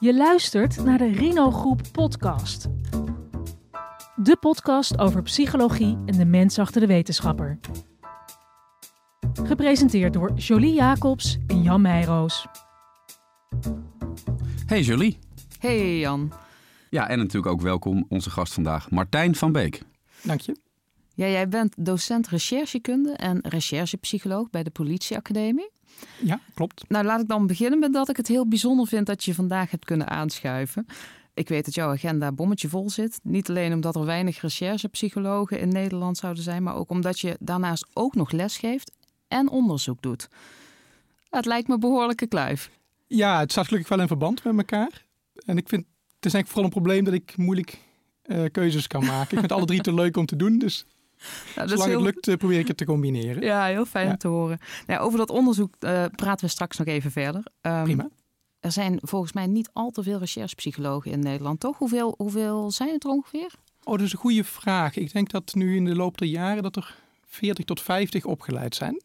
[0.00, 2.68] Je luistert naar de Rino Groep podcast.
[4.16, 7.58] De podcast over psychologie en de mens achter de wetenschapper.
[9.42, 12.46] Gepresenteerd door Jolie Jacobs en Jan Meijroos.
[14.66, 15.18] Hey Jolie.
[15.58, 16.32] Hey Jan.
[16.90, 19.82] Ja, en natuurlijk ook welkom onze gast vandaag, Martijn van Beek.
[20.22, 20.56] Dank je.
[21.14, 25.70] Ja, jij bent docent recherchekunde en recherchepsycholoog bij de politieacademie.
[26.22, 26.84] Ja, klopt.
[26.88, 29.70] Nou, laat ik dan beginnen met dat ik het heel bijzonder vind dat je vandaag
[29.70, 30.86] hebt kunnen aanschuiven.
[31.34, 33.20] Ik weet dat jouw agenda bommetje vol zit.
[33.22, 37.86] Niet alleen omdat er weinig recherchepsychologen in Nederland zouden zijn, maar ook omdat je daarnaast
[37.92, 38.92] ook nog lesgeeft
[39.28, 40.28] en onderzoek doet.
[41.28, 42.70] Het lijkt me behoorlijke kluif.
[43.06, 45.04] Ja, het staat gelukkig wel in verband met elkaar.
[45.46, 45.84] En ik vind,
[46.16, 47.78] het is eigenlijk vooral een probleem dat ik moeilijk
[48.26, 49.32] uh, keuzes kan maken.
[49.32, 50.84] ik vind alle drie te leuk om te doen, dus
[51.56, 52.04] ja, Zolang heel...
[52.04, 53.42] het lukt, uh, probeer ik het te combineren.
[53.42, 54.12] Ja, heel fijn ja.
[54.12, 54.58] om te horen.
[54.86, 57.42] Nou, over dat onderzoek uh, praten we straks nog even verder.
[57.62, 58.08] Um, Prima.
[58.60, 61.78] Er zijn volgens mij niet al te veel recherchepsychologen in Nederland, toch?
[61.78, 63.54] Hoeveel, hoeveel zijn het er ongeveer?
[63.84, 64.96] Oh, dat is een goede vraag.
[64.96, 68.74] Ik denk dat nu in de loop der jaren dat er 40 tot 50 opgeleid
[68.74, 69.02] zijn.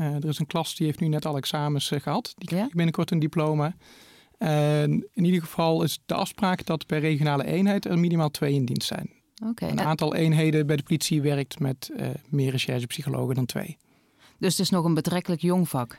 [0.00, 2.32] Uh, er is een klas die heeft nu net al examens gehad.
[2.36, 2.74] Die krijgt ja?
[2.74, 3.74] binnenkort een diploma.
[4.38, 8.64] En in ieder geval is de afspraak dat per regionale eenheid er minimaal twee in
[8.64, 9.10] dienst zijn.
[9.42, 9.70] Okay.
[9.70, 13.76] Een aantal eenheden bij de politie werkt met uh, meer recherchepsychologen dan twee.
[14.38, 15.98] Dus het is nog een betrekkelijk jong vak?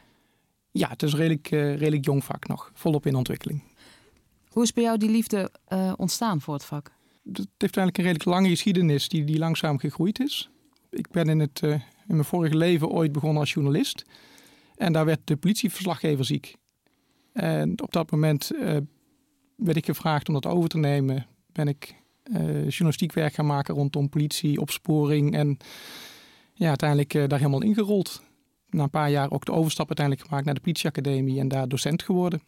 [0.72, 3.64] Ja, het is een redelijk, uh, redelijk jong vak nog, volop in ontwikkeling.
[4.48, 6.92] Hoe is bij jou die liefde uh, ontstaan voor het vak?
[7.24, 10.50] Het heeft eigenlijk een redelijk lange geschiedenis die, die langzaam gegroeid is.
[10.90, 14.06] Ik ben in, het, in mijn vorige leven ooit begonnen als journalist.
[14.76, 16.56] En daar werd de politieverslaggever ziek.
[17.34, 18.52] En op dat moment
[19.56, 21.26] werd ik gevraagd om dat over te nemen.
[21.52, 21.96] Ben ik
[22.68, 25.36] journalistiek werk gaan maken rondom politie, opsporing.
[25.36, 25.58] En
[26.54, 28.22] ja, uiteindelijk uh, daar helemaal ingerold.
[28.70, 32.04] Na een paar jaar ook de overstap uiteindelijk gemaakt naar de politieacademie en daar docent
[32.04, 32.42] geworden.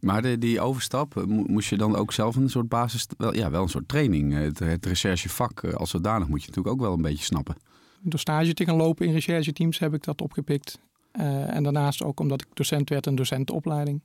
[0.00, 3.50] Maar de, die overstap, eh, moest je dan ook zelf een soort basis, wel, ja,
[3.50, 4.32] wel een soort training.
[4.32, 7.56] Het, het recherchevak als zodanig moet je natuurlijk ook wel een beetje snappen.
[8.00, 10.80] Door stage te gaan lopen in rechercheteams heb ik dat opgepikt.
[11.12, 14.02] Uh, en daarnaast ook omdat ik docent werd, een docentenopleiding.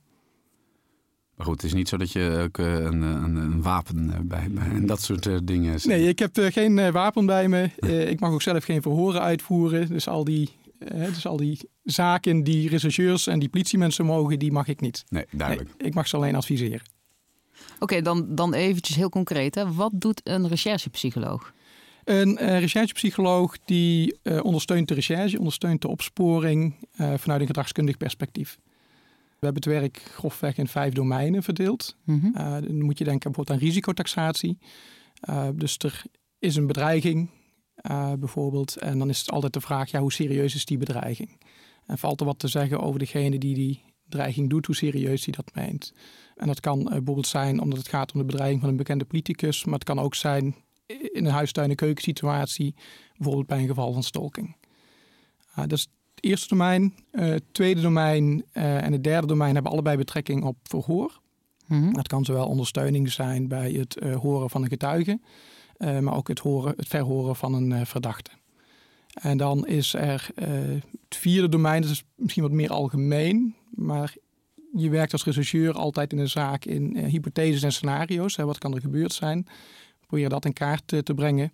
[1.38, 4.60] Maar goed, het is niet zo dat je ook een, een, een wapen bij me
[4.60, 5.78] en dat soort dingen.
[5.84, 7.70] Nee, ik heb geen wapen bij me.
[8.10, 9.88] ik mag ook zelf geen verhoren uitvoeren.
[9.88, 10.48] Dus al die,
[10.88, 15.04] dus al die zaken die rechercheurs en die politiemensen mogen, die mag ik niet.
[15.08, 15.68] Nee, duidelijk.
[15.78, 16.82] Nee, ik mag ze alleen adviseren.
[17.74, 19.54] Oké, okay, dan, dan eventjes heel concreet.
[19.54, 19.72] Hè.
[19.72, 21.52] Wat doet een recherchepsycholoog?
[22.04, 27.96] Een uh, recherchepsycholoog die uh, ondersteunt de recherche, ondersteunt de opsporing uh, vanuit een gedragskundig
[27.96, 28.58] perspectief.
[29.38, 31.96] We hebben het werk grofweg in vijf domeinen verdeeld.
[32.04, 32.32] Mm -hmm.
[32.36, 34.58] uh, dan moet je denken bijvoorbeeld aan risicotaxatie.
[35.28, 36.02] Uh, dus er
[36.38, 37.30] is een bedreiging
[37.90, 38.76] uh, bijvoorbeeld.
[38.76, 41.40] En dan is het altijd de vraag, ja, hoe serieus is die bedreiging?
[41.86, 45.36] En valt er wat te zeggen over degene die die dreiging doet, hoe serieus die
[45.36, 45.92] dat meent?
[46.36, 49.64] En dat kan bijvoorbeeld zijn omdat het gaat om de bedreiging van een bekende politicus.
[49.64, 50.54] Maar het kan ook zijn
[50.86, 52.74] in een huistuin- en keukensituatie.
[53.16, 54.56] Bijvoorbeeld bij een geval van stalking.
[55.54, 55.88] dat is
[56.20, 60.56] het eerste domein, het tweede domein uh, en het derde domein hebben allebei betrekking op
[60.62, 61.20] verhoor.
[61.66, 61.92] Mm -hmm.
[61.92, 65.20] Dat kan zowel ondersteuning zijn bij het uh, horen van een getuige,
[65.78, 68.30] maar ook het, horen, het verhoren van een verdachte.
[69.12, 74.14] En dan is er het vierde domein, dat is misschien wat meer algemeen, maar
[74.74, 78.36] je werkt als rechercheur altijd in een zaak in hypotheses en scenario's.
[78.36, 79.46] Hè, wat kan er gebeurd zijn?
[80.06, 81.52] Probeer dat in kaart te brengen.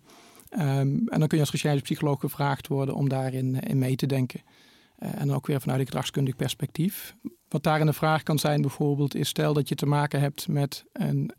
[0.49, 4.41] Um, en dan kun je als recherchepsycholoog gevraagd worden om daarin in mee te denken.
[4.99, 7.15] Uh, en ook weer vanuit een gedragskundig perspectief.
[7.49, 10.85] Wat daarin de vraag kan zijn bijvoorbeeld is stel dat je te maken hebt met
[10.93, 11.31] een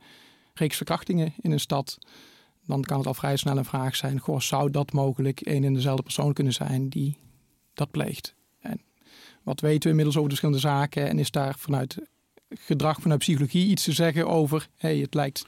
[0.55, 1.99] reeks verkrachtingen in een stad.
[2.67, 5.75] Dan kan het al vrij snel een vraag zijn, goh, zou dat mogelijk een en
[5.75, 7.19] dezelfde persoon kunnen zijn die
[7.75, 8.35] dat pleegt?
[8.61, 8.81] En
[9.43, 11.99] wat weten we inmiddels over de verschillende zaken en is daar vanuit
[12.49, 15.47] gedrag, vanuit psychologie iets te zeggen over, hey, het lijkt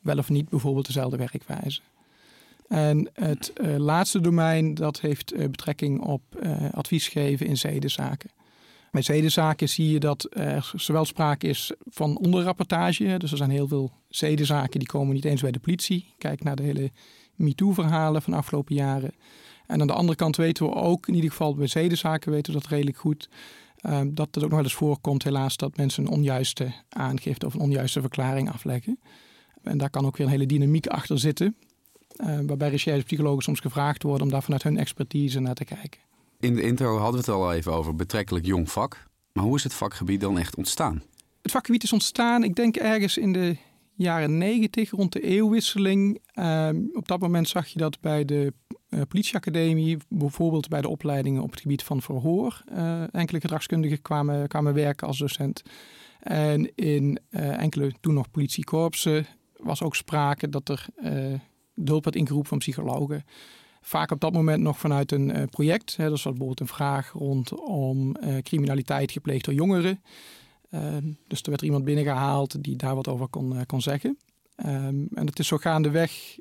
[0.00, 1.80] wel of niet bijvoorbeeld dezelfde werkwijze?
[2.68, 8.30] En het uh, laatste domein dat heeft uh, betrekking op uh, advies geven in zedenzaken.
[8.90, 13.18] Bij zedenzaken zie je dat er zowel sprake is van onderrapportage.
[13.18, 16.14] Dus er zijn heel veel zedenzaken die komen niet eens bij de politie.
[16.18, 16.90] Kijk naar de hele
[17.34, 19.14] MeToo-verhalen van de afgelopen jaren.
[19.66, 22.60] En aan de andere kant weten we ook, in ieder geval bij zedenzaken weten we
[22.60, 23.28] dat redelijk goed...
[24.06, 27.60] dat het ook nog wel eens voorkomt helaas dat mensen een onjuiste aangifte of een
[27.60, 28.98] onjuiste verklaring afleggen.
[29.62, 31.56] En daar kan ook weer een hele dynamiek achter zitten.
[32.16, 36.00] Uh, waarbij recherchepsychologen soms gevraagd worden om daar vanuit hun expertise naar te kijken.
[36.40, 39.06] In de intro hadden we het al even over betrekkelijk jong vak.
[39.32, 41.02] Maar hoe is het vakgebied dan echt ontstaan?
[41.42, 43.56] Het vakgebied is ontstaan, ik denk ergens in de
[43.94, 46.18] jaren negentig, rond de eeuwwisseling.
[46.34, 48.52] Uh, op dat moment zag je dat bij de
[49.08, 52.62] politieacademie, bijvoorbeeld bij de opleidingen op het gebied van verhoor,
[53.10, 55.62] enkele gedragskundigen kwamen, kwamen werken als docent.
[56.20, 59.26] En in enkele toen nog politiekorpsen
[59.56, 60.86] was ook sprake dat er
[61.74, 63.24] de hulp werd ingeroepen van psychologen.
[63.80, 65.96] Vaak op dat moment nog vanuit een uh, project.
[65.96, 70.02] Hè, dat was bijvoorbeeld een vraag rondom uh, criminaliteit gepleegd door jongeren.
[70.70, 70.96] Uh,
[71.28, 74.18] dus er werd er iemand binnengehaald die daar wat over kon, kon zeggen.
[74.56, 76.38] Um, en het is zo gaandeweg,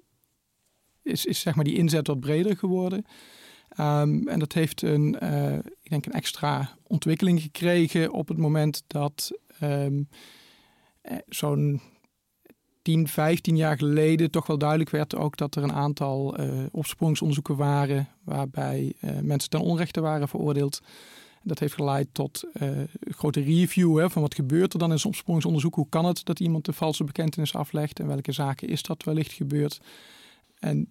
[1.02, 3.06] is, is zeg maar die inzet wat breder geworden.
[3.80, 5.14] Um, en dat heeft een,
[5.82, 9.32] ik denk een extra ontwikkeling gekregen op het moment dat
[11.28, 11.82] zo'n
[12.84, 17.56] 10, 15 jaar geleden toch wel duidelijk werd ook dat er een aantal uh, opsporingsonderzoeken
[17.56, 20.82] waren waarbij uh, mensen ten onrechte waren veroordeeld.
[21.44, 25.00] Dat heeft geleid tot uh, een grote review hè, van wat gebeurt er dan in
[25.00, 25.76] zo'n opsporingsonderzoek.
[25.76, 29.32] Hoe kan het dat iemand een valse bekentenis aflegt en welke zaken is dat wellicht
[29.32, 29.82] gebeurd.
[30.60, 30.88] En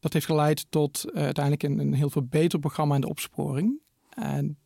[0.00, 3.80] dat heeft geleid tot uiteindelijk een, een heel verbeterprogramma in de opsporing.
[4.08, 4.58] En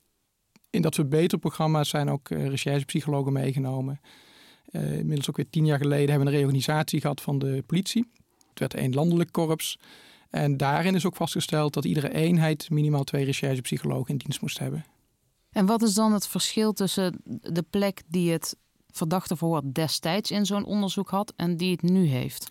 [0.71, 4.01] in dat verbeterprogramma zijn ook recherchepsychologen meegenomen.
[4.71, 8.11] Uh, inmiddels ook weer tien jaar geleden hebben we een reorganisatie gehad van de politie.
[8.49, 9.79] Het werd één landelijk korps.
[10.31, 14.85] En daarin is ook vastgesteld dat iedere eenheid minimaal twee recherchepsychologen in dienst moest hebben.
[15.51, 18.57] En wat is dan het verschil tussen de plek die het
[18.91, 22.51] verdachte verhoor destijds in zo'n onderzoek had en die het nu heeft?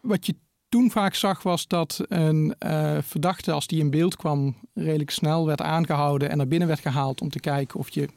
[0.00, 0.34] Wat je
[0.68, 5.46] toen vaak zag was dat een uh, verdachte, als die in beeld kwam, redelijk snel
[5.46, 8.08] werd aangehouden en naar binnen werd gehaald om te kijken of je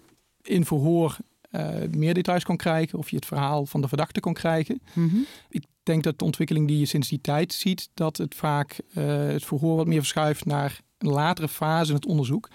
[0.42, 1.18] in verhoor
[1.51, 4.81] uh, meer details kon krijgen of je het verhaal van de verdachte kon krijgen.
[4.93, 5.17] Mhm.
[5.49, 9.05] Ik denk dat de ontwikkeling die je sinds die tijd ziet, dat het vaak uh,
[9.27, 12.49] het verhoor wat meer verschuift naar een latere fase in het onderzoek.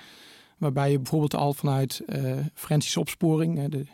[0.58, 3.86] Waarbij je bijvoorbeeld al vanuit uh, forensische opsporing, de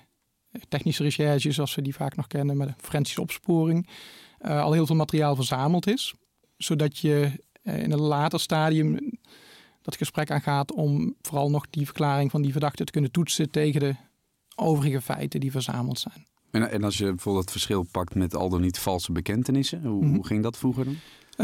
[0.68, 3.88] technische recherche zoals we die vaak nog kennen, maar de forensische opsporing,
[4.38, 6.14] al heel veel materiaal verzameld is.
[6.56, 7.30] Zodat je
[7.62, 9.18] in een later stadium
[9.82, 13.80] dat gesprek aangaat om vooral nog die verklaring van die verdachte te kunnen toetsen tegen
[13.80, 13.94] de
[14.60, 16.26] overige feiten die verzameld zijn.
[16.50, 20.04] En, en als je bijvoorbeeld het verschil pakt met al dan niet valse bekentenissen, hoe,
[20.04, 20.14] mhm.
[20.14, 20.96] hoe ging dat vroeger dan?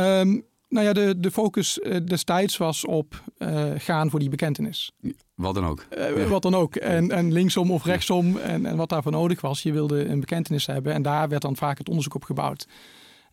[0.03, 4.93] Um, nou ja, de, de focus uh, destijds was op uh, gaan voor die bekentenis.
[5.35, 5.87] wat dan ook.
[5.99, 6.77] Uh, Wat dan ook.
[6.77, 9.63] En, en linksom of rechtsom en, en wat daarvoor nodig was.
[9.63, 12.69] Je wilde een bekentenis hebben en daar werd dan vaak het onderzoek op gebouwd.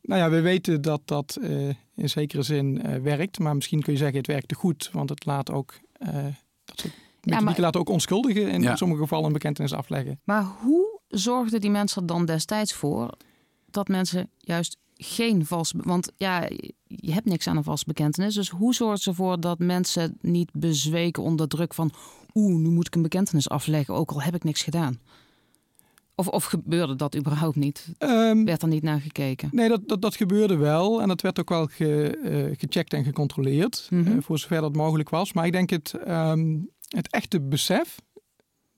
[0.01, 1.39] Nou ja, we weten dat dat
[1.95, 3.39] in zekere zin werkt.
[3.39, 4.89] Maar misschien kun je zeggen het werkte goed.
[4.91, 5.73] Want het laat ook
[6.65, 6.85] dat
[7.31, 7.59] ja, maar...
[7.59, 10.19] laten ook onschuldigen in sommige gevallen een bekentenis afleggen.
[10.23, 13.09] Maar hoe zorgden die mensen er dan destijds voor
[13.69, 15.73] dat mensen juist geen vals...
[15.77, 16.47] Want ja,
[16.87, 18.35] je hebt niks aan een vals bekentenis.
[18.35, 21.91] Dus hoe zorgen ze ervoor dat mensen niet bezweken onder druk van...
[22.33, 24.99] oeh, nu moet ik een bekentenis afleggen, ook al heb ik niks gedaan?
[26.15, 27.95] Of, of gebeurde dat überhaupt niet?
[27.99, 29.49] Um, werd er niet naar gekeken?
[29.51, 31.01] Nee, dat, dat, dat gebeurde wel.
[31.01, 33.87] En dat werd ook wel ge, uh, gecheckt en gecontroleerd.
[33.89, 34.15] Mm -hmm.
[34.15, 35.33] uh, voor zover dat mogelijk was.
[35.33, 37.99] Maar ik denk het, um, het echte besef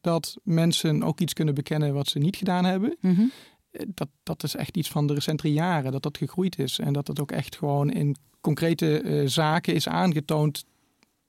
[0.02, 2.98] dat mensen ook iets kunnen bekennen wat ze niet gedaan hebben.
[3.02, 3.26] Mhm.
[3.72, 6.80] Eh, dat, dat is echt iets van de recentere jaren, dat dat gegroeid is.
[6.80, 10.66] En dat het ook echt gewoon in concrete uh, zaken is aangetoond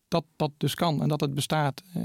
[0.08, 1.82] dat dat dus kan en dat het bestaat.
[1.96, 2.02] Uh,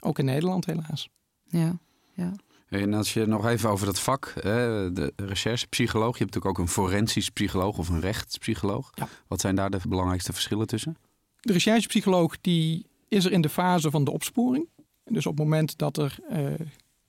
[0.00, 1.08] ook in Nederland helaas.
[1.44, 1.78] Ja,
[2.14, 2.32] ja.
[2.68, 6.72] En als je nog even over dat vak, de recherchepsycholoog, je hebt natuurlijk ook een
[6.72, 8.90] forensisch psycholoog of een rechtspsycholoog.
[8.94, 9.08] Ja.
[9.26, 10.96] Wat zijn daar de belangrijkste verschillen tussen?
[11.40, 14.68] De recherchepsycholoog die is er in de fase van de opsporing.
[15.04, 16.52] Dus op het moment dat er uh,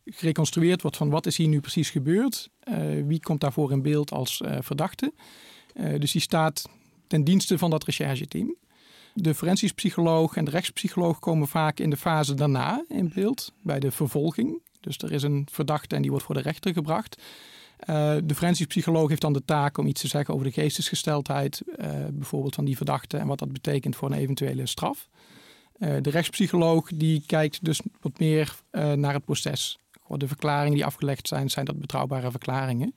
[0.05, 4.11] gereconstrueerd wordt van wat is hier nu precies gebeurd, uh, wie komt daarvoor in beeld
[4.11, 5.13] als uh, verdachte.
[5.73, 6.69] dus die staat
[7.07, 8.55] ten dienste van dat rechercheteam.
[9.13, 13.79] De forensisch psycholoog en de rechtspsycholoog komen vaak in de fase daarna in beeld, bij
[13.79, 14.61] de vervolging.
[14.79, 17.21] Dus er is een verdachte en die wordt voor de rechter gebracht.
[18.23, 21.61] de forensisch psycholoog heeft dan de taak om iets te zeggen over de geestesgesteldheid,
[22.11, 25.09] bijvoorbeeld van die verdachte en wat dat betekent voor een eventuele straf.
[25.81, 29.79] Eh, de rechtspsycholoog die kijkt dus wat meer uh, naar het proces.
[30.07, 32.95] De verklaringen die afgelegd zijn, zijn dat betrouwbare verklaringen.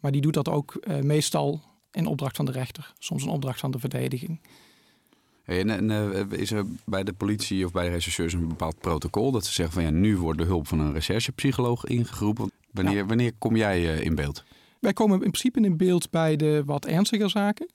[0.00, 1.60] Maar die doet dat ook uh, meestal
[1.92, 4.40] in opdracht van de rechter, soms een opdracht van de verdediging.
[5.44, 9.46] en, en is er bij de politie of bij de rechercheurs een bepaald protocol dat
[9.46, 12.50] ze zeggen van ja, nu wordt de hulp van een recherchepsycholoog ingeroepen?
[12.70, 13.06] Wanneer, ja.
[13.06, 14.44] wanneer kom jij in beeld?
[14.80, 17.68] Wij komen in principe in beeld bij de wat ernstiger zaken.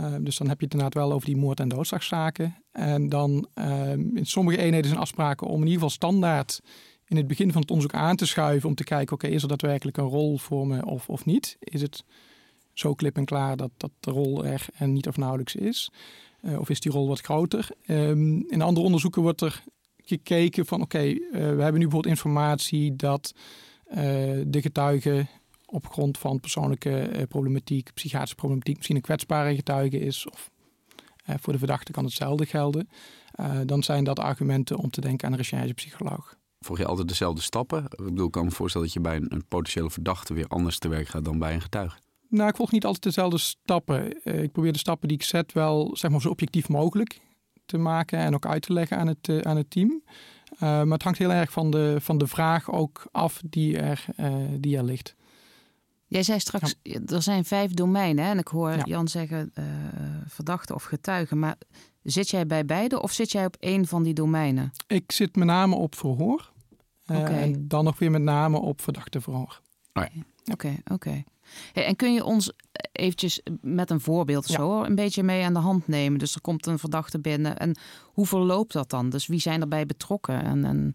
[0.00, 2.56] Uh, dus dan heb je het inderdaad wel over die moord- en doodslagzaken.
[2.72, 6.60] En dan uh, in sommige eenheden zijn afspraken om in ieder geval standaard
[7.06, 9.48] in het begin van het onderzoek aan te schuiven om te kijken, oké, is er
[9.48, 11.56] daadwerkelijk een rol voor me of, of niet?
[11.60, 12.04] Is het
[12.72, 15.90] zo klip en klaar dat, dat de rol er en niet of nauwelijks is?
[16.42, 17.68] Uh, of is die rol wat groter?
[17.86, 19.62] Um, in andere onderzoeken wordt er
[19.96, 23.34] gekeken van, oké, okay, we hebben nu bijvoorbeeld informatie dat
[24.46, 25.26] de getuige
[25.70, 30.28] op grond van persoonlijke uh, problematiek, psychiatrische problematiek, misschien een kwetsbare getuige is.
[30.28, 30.50] Of
[31.24, 32.88] voor de verdachte kan hetzelfde gelden.
[33.66, 36.38] dan zijn dat argumenten om te denken aan een recherchepsycholoog.
[36.60, 37.84] Volg je altijd dezelfde stappen?
[37.84, 40.88] Ik bedoel, ik kan me voorstellen dat je bij een, potentiële verdachte weer anders te
[40.88, 41.98] werk gaat dan bij een getuige.
[42.28, 44.24] Nou, ik volg niet altijd dezelfde stappen.
[44.24, 47.20] ik probeer de stappen die ik zet wel zeg maar, zo objectief mogelijk
[47.66, 50.02] te maken en ook uit te leggen aan het, aan het team.
[50.58, 54.04] maar het hangt heel erg van de, van de vraag ook af die er,
[54.58, 55.14] die er ligt.
[56.10, 56.74] Jij zei straks,
[57.06, 58.24] er zijn vijf domeinen.
[58.24, 58.30] Hè?
[58.30, 59.64] En ik hoor Jan zeggen uh,
[60.26, 61.36] verdachte of getuige.
[61.36, 61.56] Maar
[62.02, 64.72] zit jij bij beide of zit jij op één van die domeinen?
[64.86, 66.52] Ik zit met name op verhoor.
[67.06, 69.60] Uh, En dan nog weer met name op verdachte verhoor.
[70.52, 71.22] Oké, oké.
[71.72, 72.52] en kun je ons
[72.92, 76.18] eventjes met een voorbeeld zo een beetje mee aan de hand nemen?
[76.18, 77.56] Dus er komt een verdachte binnen.
[77.58, 79.10] En hoe verloopt dat dan?
[79.10, 80.42] Dus wie zijn erbij betrokken?
[80.42, 80.94] En, en...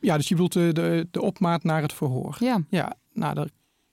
[0.00, 2.36] Ja, dus je bedoelt de, de, de opmaat naar het verhoor.
[2.38, 2.64] Ja.
[2.68, 3.48] Ja, nou, daar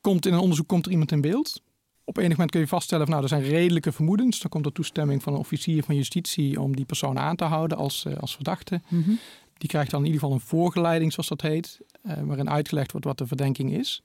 [0.07, 1.61] komt in een onderzoek komt er iemand in beeld.
[2.03, 4.39] Op enig moment kun je vaststellen van nou, er zijn redelijke vermoedens.
[4.39, 7.77] Dan komt er toestemming van een officier van justitie om die persoon aan te houden
[7.77, 8.81] als, uh, als verdachte.
[8.87, 9.11] Mhm.
[9.53, 13.05] Die krijgt dan in ieder geval een voorgeleiding, zoals dat heet, uh, waarin uitgelegd wordt
[13.05, 14.03] wat de verdenking is.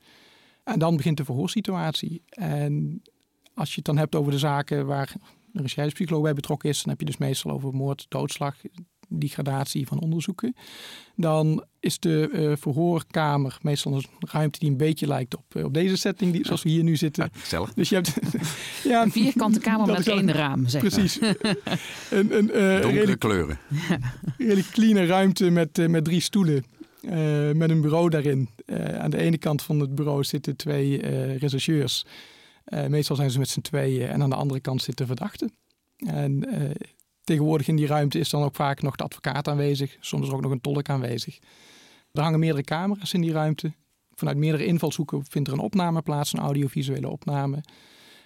[0.64, 2.22] En dan begint de verhoorsituatie.
[2.28, 3.02] En
[3.54, 5.14] als je het dan hebt over de zaken waar
[5.52, 8.56] een recherchepsycholoog bij betrokken is, dan heb je dus meestal over moord, doodslag,
[9.08, 10.54] die gradatie van onderzoeken.
[11.16, 15.74] Dan is de uh, verhoorkamer meestal een ruimte die een beetje lijkt op, uh, op
[15.74, 17.30] deze setting, die, zoals we hier nu zitten.
[17.50, 18.14] Ja, dus je hebt
[18.84, 21.20] ja, een vierkante kamer met één raam, zeg Precies.
[21.20, 21.36] een,
[22.10, 23.58] een, uh, Donkere redelijk, kleuren.
[24.38, 26.64] Redelijk clean ruimte met, met drie stoelen.
[27.56, 28.48] met een bureau daarin.
[28.98, 30.96] aan de ene kant van het bureau zitten twee
[31.36, 32.04] rechercheurs.
[32.88, 34.08] meestal zijn ze met z'n tweeën.
[34.08, 35.52] En aan de andere kant zitten verdachten.
[35.96, 36.44] En
[37.24, 39.96] Tegenwoordig in die ruimte is dan ook vaak nog de advocaat aanwezig.
[40.00, 41.38] Soms is ook nog een tolk aanwezig.
[42.12, 43.72] Er hangen meerdere camera's in die ruimte.
[44.14, 47.62] Vanuit meerdere invalshoeken vindt er een opname plaats, een audiovisuele opname.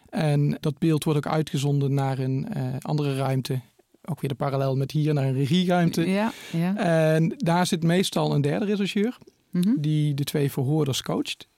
[0.08, 3.60] En dat beeld wordt ook uitgezonden naar een uh, andere ruimte.
[4.04, 6.10] Ook weer de parallel met hier naar een regieruimte.
[6.10, 6.76] Ja, ja.
[6.76, 9.18] En daar zit meestal een derde rechercheur
[9.50, 9.80] mm -hmm.
[9.80, 11.48] die de twee verhoorders coacht.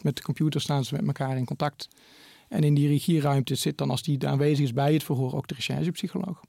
[0.00, 1.88] Met de computer staan ze met elkaar in contact.
[2.48, 5.54] En in die regieruimte zit dan, als die aanwezig is bij het verhoor, ook de
[5.54, 6.40] recherchepsycholoog.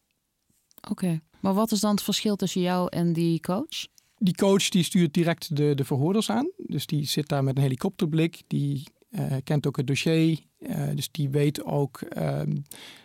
[0.89, 3.88] Oké, maar wat is dan het verschil tussen jou en die coach?
[4.23, 6.51] Die coach die stuurt direct de, de verhoorders aan.
[6.57, 8.41] Dus die zit daar met een helikopterblik.
[8.47, 10.39] Die uh, kent ook het dossier.
[10.59, 12.39] Uh, dus die weet ook uh,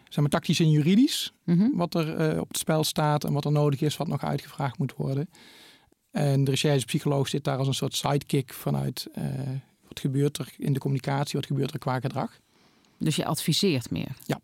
[0.09, 1.77] zeg maar, tactisch en juridisch mm -hmm.
[1.77, 4.95] wat er op het spel staat en wat er nodig is, wat nog uitgevraagd moet
[4.97, 5.31] worden.
[6.11, 9.07] En de recherchepsycholoog zit daar als een soort sidekick vanuit
[9.89, 12.39] wat gebeurt er in de communicatie, wat gebeurt er qua gedrag.
[12.99, 14.17] Dus je adviseert meer?
[14.27, 14.41] Ja.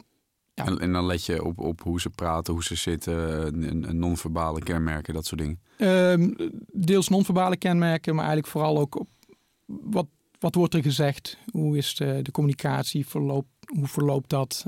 [0.54, 0.66] Ja.
[0.66, 5.14] En, en, dan let je op, op hoe ze praten, hoe ze zitten, non-verbale kenmerken,
[5.14, 5.60] dat soort dingen?
[5.78, 6.36] Um,
[6.72, 9.08] deels non-verbale kenmerken, maar eigenlijk vooral ook op
[9.66, 10.06] wat,
[10.38, 11.38] wat wordt er gezegd?
[11.50, 13.06] Hoe is de, de communicatie?
[13.06, 13.46] Verloop,
[13.76, 14.66] hoe verloopt dat?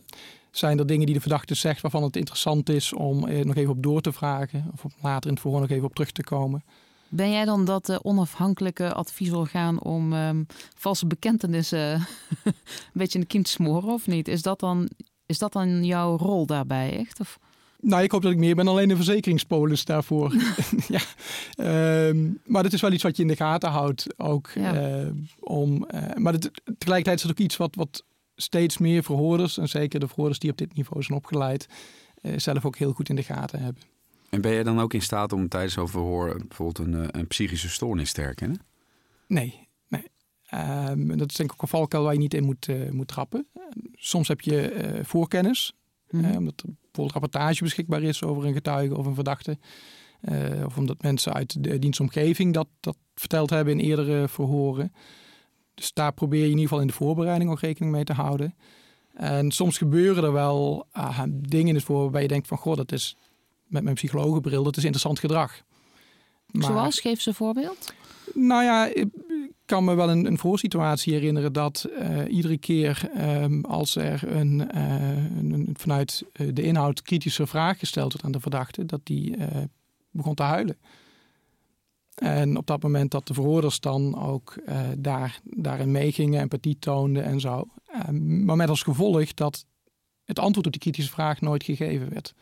[0.50, 3.72] Zijn er dingen die de verdachte zegt waarvan het interessant is om eh, nog even
[3.72, 4.70] op door te vragen?
[4.72, 6.64] Of op later in het verhoor nog even op terug te komen?
[7.08, 11.92] Ben jij dan dat uh, onafhankelijke adviesorgaan om um, valse bekentenissen
[12.44, 12.54] een
[12.92, 14.28] beetje in de kiem te smoren of niet?
[14.28, 14.88] Is dat dan
[15.26, 17.20] is dat dan jouw rol daarbij echt?
[17.20, 17.38] Of?
[17.80, 20.34] Nou, ik hoop dat ik meer ben alleen de verzekeringspolis daarvoor.
[20.96, 21.00] ja.
[22.08, 24.06] Um, maar dat is wel iets wat je in de gaten houdt.
[24.16, 25.00] Ook, ja.
[25.00, 26.34] uh, om, uh, maar
[26.78, 28.04] tegelijkertijd is het ook iets wat, wat
[28.36, 31.68] steeds meer verhoorders, en zeker de verhoorders die op dit niveau zijn opgeleid,
[32.22, 33.82] uh, zelf ook heel goed in de gaten hebben.
[34.30, 37.68] En ben je dan ook in staat om tijdens zo'n verhoor bijvoorbeeld een, een psychische
[37.68, 38.60] stoornis te herkennen?
[39.26, 39.65] Nee,
[40.54, 43.08] Um, dat is denk ik ook een valkuil waar je niet in moet, uh, moet
[43.08, 43.46] trappen.
[43.92, 45.72] Soms heb je uh, voorkennis,
[46.10, 46.30] mm -hmm.
[46.30, 49.58] uh, omdat er bijvoorbeeld rapportage beschikbaar is over een getuige of een verdachte.
[50.64, 54.92] of omdat mensen uit de dienstomgeving dat, dat verteld hebben in eerdere verhoren.
[55.74, 58.54] Dus daar probeer je in ieder geval in de voorbereiding ook rekening mee te houden.
[59.14, 60.86] En soms gebeuren er wel
[61.30, 62.58] dingen in het voor waarbij je denkt van...
[62.58, 63.16] goh, dat is
[63.66, 65.62] met mijn psychologenbril, dat is interessant gedrag.
[66.50, 67.00] Maar, Zoals?
[67.00, 67.94] Geef ze een voorbeeld.
[68.34, 68.90] Nou ja,
[69.66, 73.10] kan me wel een, een voorsituatie herinneren dat uh, iedere keer
[73.42, 74.78] um, als er een,
[75.52, 79.36] een, vanuit de inhoud kritische vraag gesteld wordt aan de verdachte, dat die
[80.10, 80.76] begon te huilen.
[82.14, 84.54] En op dat moment dat de verhoorders dan ook
[84.98, 87.64] daar, daarin meegingen, empathie toonden en zo.
[87.86, 89.64] Ehm, maar met als gevolg dat
[90.24, 92.34] het antwoord op die kritische vraag nooit gegeven werd.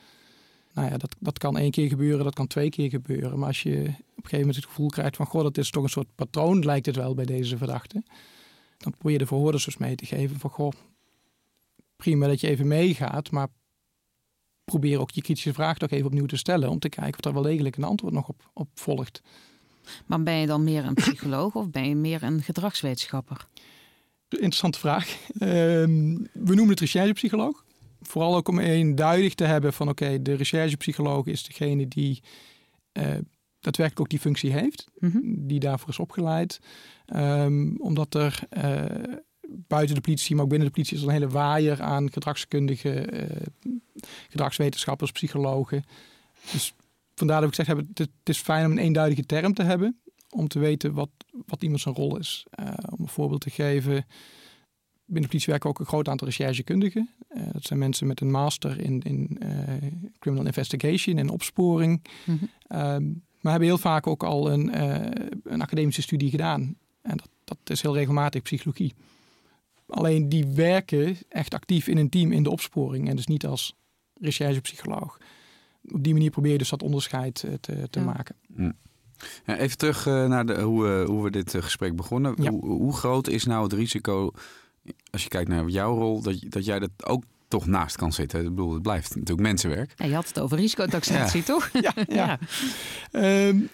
[0.74, 3.38] Nou ja, dat, dat kan één keer gebeuren, dat kan twee keer gebeuren.
[3.38, 5.26] Maar als je op een gegeven moment het gevoel krijgt van...
[5.26, 8.02] goh, dat is toch een soort patroon, lijkt het wel bij deze verdachte.
[8.76, 10.50] Dan probeer je de verhoorders dus mee te geven van...
[10.50, 10.72] goh,
[11.96, 13.48] prima dat je even meegaat, maar
[14.64, 16.70] probeer ook je kritische vraag toch even opnieuw te stellen...
[16.70, 19.22] om te kijken of er wel degelijk een antwoord nog op, op volgt.
[20.06, 23.48] Maar ben je dan meer een psycholoog of ben je meer een gedragswetenschapper?
[24.28, 25.18] Interessante vraag.
[25.34, 27.63] Uh, we noemen het recherchepsycholoog.
[28.06, 32.22] Vooral ook om eenduidig te hebben van oké, de recherchepsycholoog is degene die
[32.92, 33.04] uh,
[33.60, 35.18] daadwerkelijk ook die functie heeft, mhm.
[35.22, 36.60] die daarvoor is opgeleid.
[37.16, 39.14] Um, omdat er uh,
[39.46, 43.14] buiten de politie, maar ook binnen de politie is er een hele waaier aan gedragskundigen,
[43.14, 43.46] uh,
[44.28, 45.84] gedragswetenschappers, psychologen.
[46.52, 46.74] Dus
[47.14, 50.48] vandaar dat ik zeg, het, het is fijn om een eenduidige term te hebben, om
[50.48, 51.10] te weten wat,
[51.46, 52.46] wat iemand zijn rol is.
[52.90, 54.06] om een voorbeeld te geven,
[55.04, 57.10] binnen de politie werken ook een groot aantal recherchekundigen.
[57.36, 59.50] Uh, dat zijn mensen met een master in, in uh,
[60.18, 62.04] criminal investigation en opsporing.
[62.24, 63.22] Mm -hmm.
[63.40, 65.06] maar hebben heel vaak ook al een, uh,
[65.44, 66.76] een academische studie gedaan.
[67.02, 68.94] En dat, dat is heel regelmatig psychologie.
[69.86, 73.76] Alleen die werken echt actief in een team in de opsporing en dus niet als
[74.20, 75.18] recherchepsycholoog.
[75.90, 78.36] Op die manier probeer je dus dat onderscheid te, te maken.
[78.46, 78.72] Mm.
[79.46, 82.34] Even terug naar de, hoe, hoe we dit gesprek begonnen.
[82.36, 82.50] Ja.
[82.50, 84.32] Hoe, hoe groot is nou het risico
[85.14, 88.40] als je kijkt naar jouw rol, dat, dat jij dat ook toch naast kan zitten.
[88.40, 89.92] Ik bedoel, het blijft natuurlijk mensenwerk.
[89.96, 91.46] Ja, je had het over risicotaxatie, ja.
[91.46, 91.70] toch?
[91.82, 92.38] Ja, ja.
[93.12, 93.48] ja.
[93.48, 93.68] Um,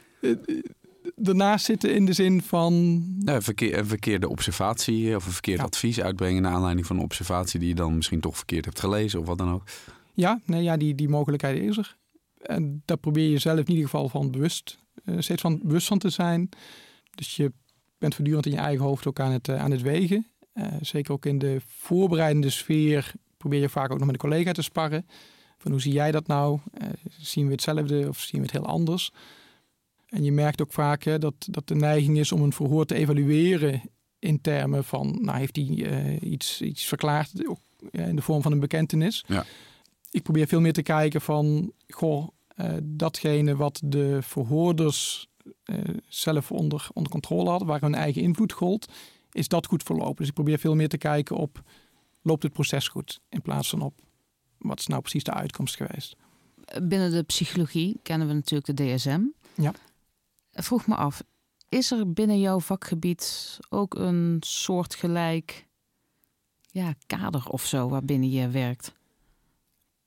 [1.16, 3.04] daarnaast zitten in de zin van...
[3.25, 6.42] Nou, verkeer, een verkeerde observatie of een verkeerd advies uitbrengen...
[6.42, 9.38] naar aanleiding van een observatie die je dan misschien toch verkeerd hebt gelezen of wat
[9.38, 9.62] dan ook.
[10.14, 11.97] Ja, nee, ja die, die mogelijkheid is er.
[12.42, 15.99] En daar probeer je zelf in ieder geval van bewust, uh, steeds van bewust van
[15.99, 16.49] te zijn.
[17.14, 17.52] Dus je
[17.99, 20.26] bent voortdurend in je eigen hoofd ook aan het, uh, aan het wegen.
[20.54, 24.52] Uh, zeker ook in de voorbereidende sfeer probeer je vaak ook nog met een collega
[24.52, 25.07] te sparren.
[25.59, 26.59] Van hoe zie jij dat nou?
[26.83, 26.88] Uh,
[27.19, 29.12] zien we hetzelfde of zien we het heel anders?
[30.07, 32.95] En je merkt ook vaak hè, dat, dat de neiging is om een verhoor te
[32.95, 33.83] evalueren
[34.19, 38.52] in termen van, nou heeft hij uh, iets, iets verklaard ook, in de vorm van
[38.52, 39.25] een bekentenis.
[39.26, 39.45] Ja.
[40.11, 42.28] Ik probeer veel meer te kijken van, goh,
[42.83, 45.28] datgene wat de verhoorders
[46.09, 48.92] zelf onder, onder controle hadden, waar hun eigen invloed gold,
[49.33, 50.17] is dat goed verlopen.
[50.17, 51.63] Dus ik probeer veel meer te kijken op,
[52.23, 53.21] loopt het proces goed?
[53.29, 54.01] In plaats van op,
[54.59, 56.17] wat is nou precies de uitkomst geweest?
[56.83, 59.21] Binnen de psychologie kennen we natuurlijk de DSM.
[59.55, 59.73] Ja.
[60.53, 61.23] Vroeg me af,
[61.69, 65.67] is er binnen jouw vakgebied ook een soortgelijk
[66.67, 68.93] ja, kader of zo waarbinnen je werkt?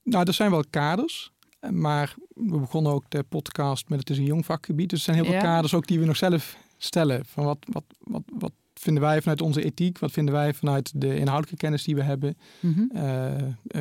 [0.03, 1.31] Nou, er zijn wel kaders.
[1.71, 4.89] Maar we begonnen ook de podcast met het is een jong vakgebied.
[4.89, 7.25] Dus er zijn heel veel kaders ook die we nog zelf stellen.
[7.25, 11.15] Van wat, wat, wat, wat vinden wij vanuit onze ethiek, wat vinden wij vanuit de
[11.15, 12.91] inhoudelijke kennis die we hebben mm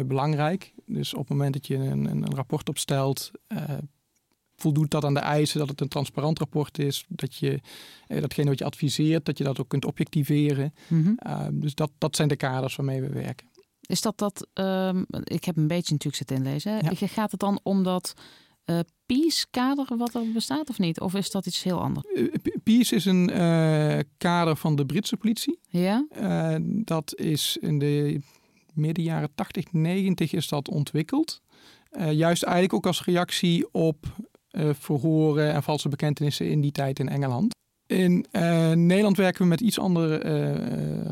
[0.07, 0.73] belangrijk.
[0.87, 3.59] Dus op het moment dat je een, een rapport opstelt, uh,
[4.57, 7.61] voldoet dat aan de eisen dat het een transparant rapport is, dat je
[8.07, 10.75] datgene wat je adviseert, dat je dat ook kunt objectiveren.
[10.89, 11.15] Mhm.
[11.53, 13.47] dus dat, dat zijn de kaders waarmee we werken.
[13.81, 17.07] Is dat dat, um, ik heb een beetje natuurlijk zitten inlezen, ja.
[17.07, 18.15] gaat het dan om dat
[18.67, 21.01] uh, PEACE-kader wat er bestaat of niet?
[21.01, 22.07] Of is dat iets heel anders?
[22.15, 25.59] Uh, PEACE is een uh, kader van de Britse politie.
[25.69, 26.07] Ja?
[26.65, 28.21] dat is in de
[28.75, 31.41] midden jaren 80, 90 is dat ontwikkeld.
[32.11, 34.07] juist eigenlijk ook als reactie op
[34.73, 37.55] verhoren en valse bekentenissen in die tijd in Engeland.
[37.87, 38.27] In
[38.87, 40.27] Nederland werken we met iets ander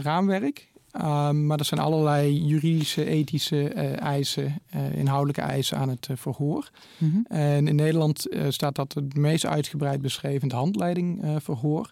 [0.00, 0.70] raamwerk.
[0.92, 6.16] Um, maar er zijn allerlei juridische, ethische uh, eisen, uh, inhoudelijke eisen aan het uh,
[6.16, 6.70] verhoor.
[6.98, 7.24] Mm -hmm.
[7.28, 11.90] En in Nederland staat dat het meest uitgebreid beschreven in de handleiding verhoor.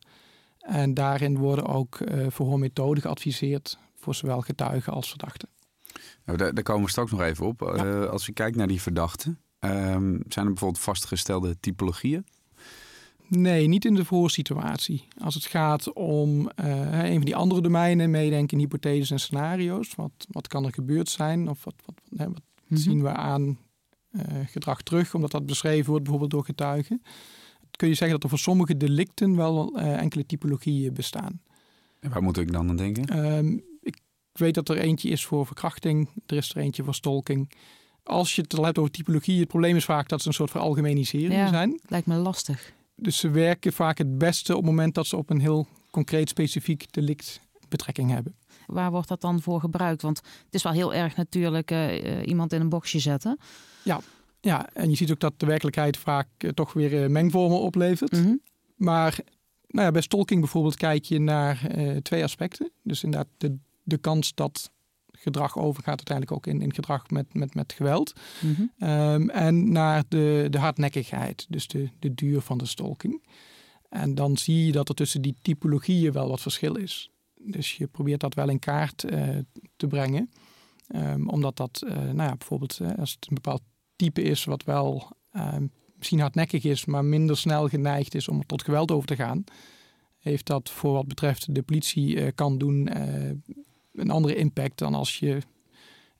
[0.58, 5.48] En daarin worden ook verhoormethoden geadviseerd voor zowel getuigen als verdachten.
[6.24, 7.72] Nou, daar, daar, komen we straks nog even op.
[7.76, 8.04] Ja.
[8.04, 12.24] als je kijkt naar die verdachten, um, zijn er bijvoorbeeld vastgestelde typologieën?
[13.28, 15.04] Nee, niet in de voorsituatie.
[15.18, 19.94] Als het gaat om uh, een van die andere domeinen, meedenken in hypotheses en scenario's.
[19.94, 21.48] Wat, wat kan er gebeurd zijn?
[21.48, 22.76] Of wat, wat, hè, wat mm -hmm.
[22.76, 23.58] zien we aan
[24.10, 27.02] uh, gedrag terug, omdat dat beschreven wordt bijvoorbeeld door getuigen.
[27.76, 31.40] Kun je zeggen dat er voor sommige delicten wel uh, enkele typologieën bestaan.
[32.00, 33.34] En waar moet ik dan aan denken?
[33.36, 33.96] Um, ik
[34.32, 37.52] weet dat er eentje is voor verkrachting, er is er eentje voor stalking.
[38.02, 40.50] Als je het al hebt over typologie, het probleem is vaak dat ze een soort
[40.50, 41.80] veralgemenisering ja, zijn.
[41.86, 42.76] Lijkt me lastig.
[43.00, 46.28] Dus ze werken vaak het beste op het moment dat ze op een heel concreet
[46.28, 48.36] specifiek delict betrekking hebben.
[48.66, 50.02] Waar wordt dat dan voor gebruikt?
[50.02, 53.38] Want het is wel heel erg natuurlijk uh, iemand in een boxje zetten.
[53.82, 54.00] Ja,
[54.40, 58.12] ja, en je ziet ook dat de werkelijkheid vaak uh, toch weer uh, mengvormen oplevert.
[58.12, 58.40] Mm -hmm.
[58.76, 59.18] Maar
[59.68, 61.70] nou ja, bij stalking bijvoorbeeld kijk je naar
[62.02, 62.70] twee aspecten.
[62.82, 64.70] Dus inderdaad de, de kans dat
[65.20, 68.12] gedrag overgaat uiteindelijk ook in, in gedrag met, met, met geweld.
[68.40, 68.88] Mm -hmm.
[68.88, 73.26] um, en naar de, de hardnekkigheid, dus de, de duur van de stalking.
[73.88, 77.10] En dan zie je dat er tussen die typologieën wel wat verschil is.
[77.34, 79.38] Dus je probeert dat wel in kaart uh,
[79.76, 80.30] te brengen.
[80.94, 83.62] Um, omdat dat, uh, nou ja, bijvoorbeeld uh, als het een bepaald
[83.96, 85.16] type is wat wel
[85.96, 89.44] misschien hardnekkig is, maar minder snel geneigd is om tot geweld over te gaan,
[90.18, 92.88] heeft dat voor wat betreft de politie kan doen
[93.98, 95.38] een andere impact dan als je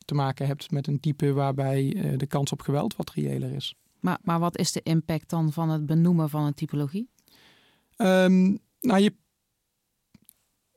[0.05, 3.75] te maken hebt met een type waarbij de kans op geweld wat reëler is.
[4.01, 7.09] Maar, maar wat is de impact dan van het benoemen van een typologie?
[7.97, 9.15] Um, nou, je,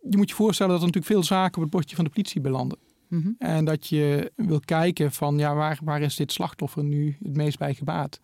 [0.09, 2.41] je moet je voorstellen dat er natuurlijk veel zaken op het bordje van de politie
[2.41, 2.77] belanden.
[3.07, 3.31] Mhm.
[3.37, 7.57] En dat je wil kijken van ja, waar, waar is dit slachtoffer nu het meest
[7.57, 8.19] bij gebaat?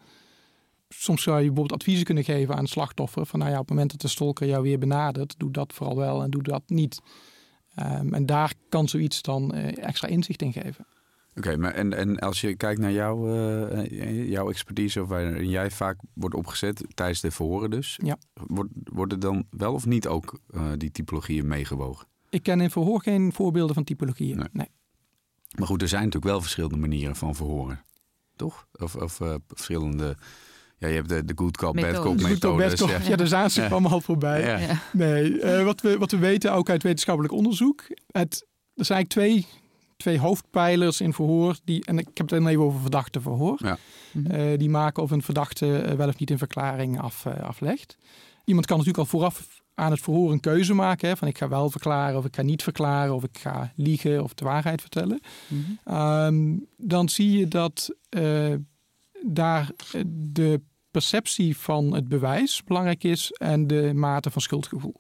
[0.90, 3.26] Soms zou je bijvoorbeeld adviezen kunnen geven aan het slachtoffer.
[3.26, 5.96] Van nou ja, op het moment dat de stalker jou weer benadert, doe dat vooral
[5.96, 7.02] wel en doe dat niet.
[7.80, 10.86] Um, en daar kan zoiets dan uh, extra inzicht in geven.
[11.36, 15.72] Oké, maar en, en als je kijkt naar jouw, uh, jouw expertise, of waarin jij
[15.72, 18.18] vaak wordt opgezet tijdens de verhoren dus, ja.
[18.34, 22.08] wordt, worden dan wel of niet ook uh, die typologieën meegewogen?
[22.30, 24.38] Ik ken in verhoor geen voorbeelden van typologieën.
[24.38, 24.48] Nee.
[24.52, 24.70] nee.
[25.58, 27.84] Maar goed, er zijn natuurlijk wel verschillende manieren van verhoren,
[28.36, 28.68] toch?
[28.72, 30.18] Of, of uh, verschillende.
[30.78, 32.80] Ja, je hebt de, de good cop, bad cop methodes.
[32.80, 33.00] Ja.
[33.08, 33.68] ja, de zaanse ja.
[33.68, 34.60] kwam al voorbij.
[34.60, 34.82] Ja.
[34.92, 37.84] Nee, wat, we, wat we weten ook uit wetenschappelijk onderzoek.
[38.12, 39.66] Het, er zijn eigenlijk twee
[39.98, 41.58] twee hoofdpijlers in verhoor.
[41.64, 43.60] Die, en ik heb het dan even over verdachte verhoor.
[43.64, 43.78] Ja.
[44.14, 47.98] Uh, die maken of een verdachte uh, wel of niet een verklaring af, uh, aflegt.
[48.46, 51.10] Iemand kan natuurlijk al vooraf aan het verhoor een keuze maken.
[51.10, 53.16] Hè, van ik ga wel verklaren of ik ga niet verklaren.
[53.16, 55.22] Of ik ga liegen of de waarheid vertellen.
[55.48, 55.98] Mm -hmm.
[55.98, 57.96] um, dan zie je dat
[59.28, 59.72] daar
[60.16, 60.62] de
[60.92, 63.32] perceptie van het bewijs belangrijk is.
[63.32, 65.00] En de mate van schuldgevoel.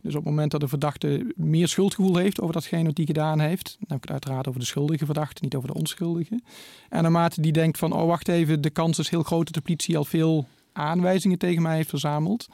[0.00, 3.40] Dus op het moment dat de verdachte meer schuldgevoel heeft over datgene wat hij gedaan
[3.40, 6.40] heeft, dan heb ik het uiteraard over de schuldige verdachte, niet over de onschuldige.
[6.88, 9.60] En naarmate die denkt van, oh wacht even, de kans is heel groot dat de
[9.60, 12.46] politie al veel aanwijzingen tegen mij heeft verzameld.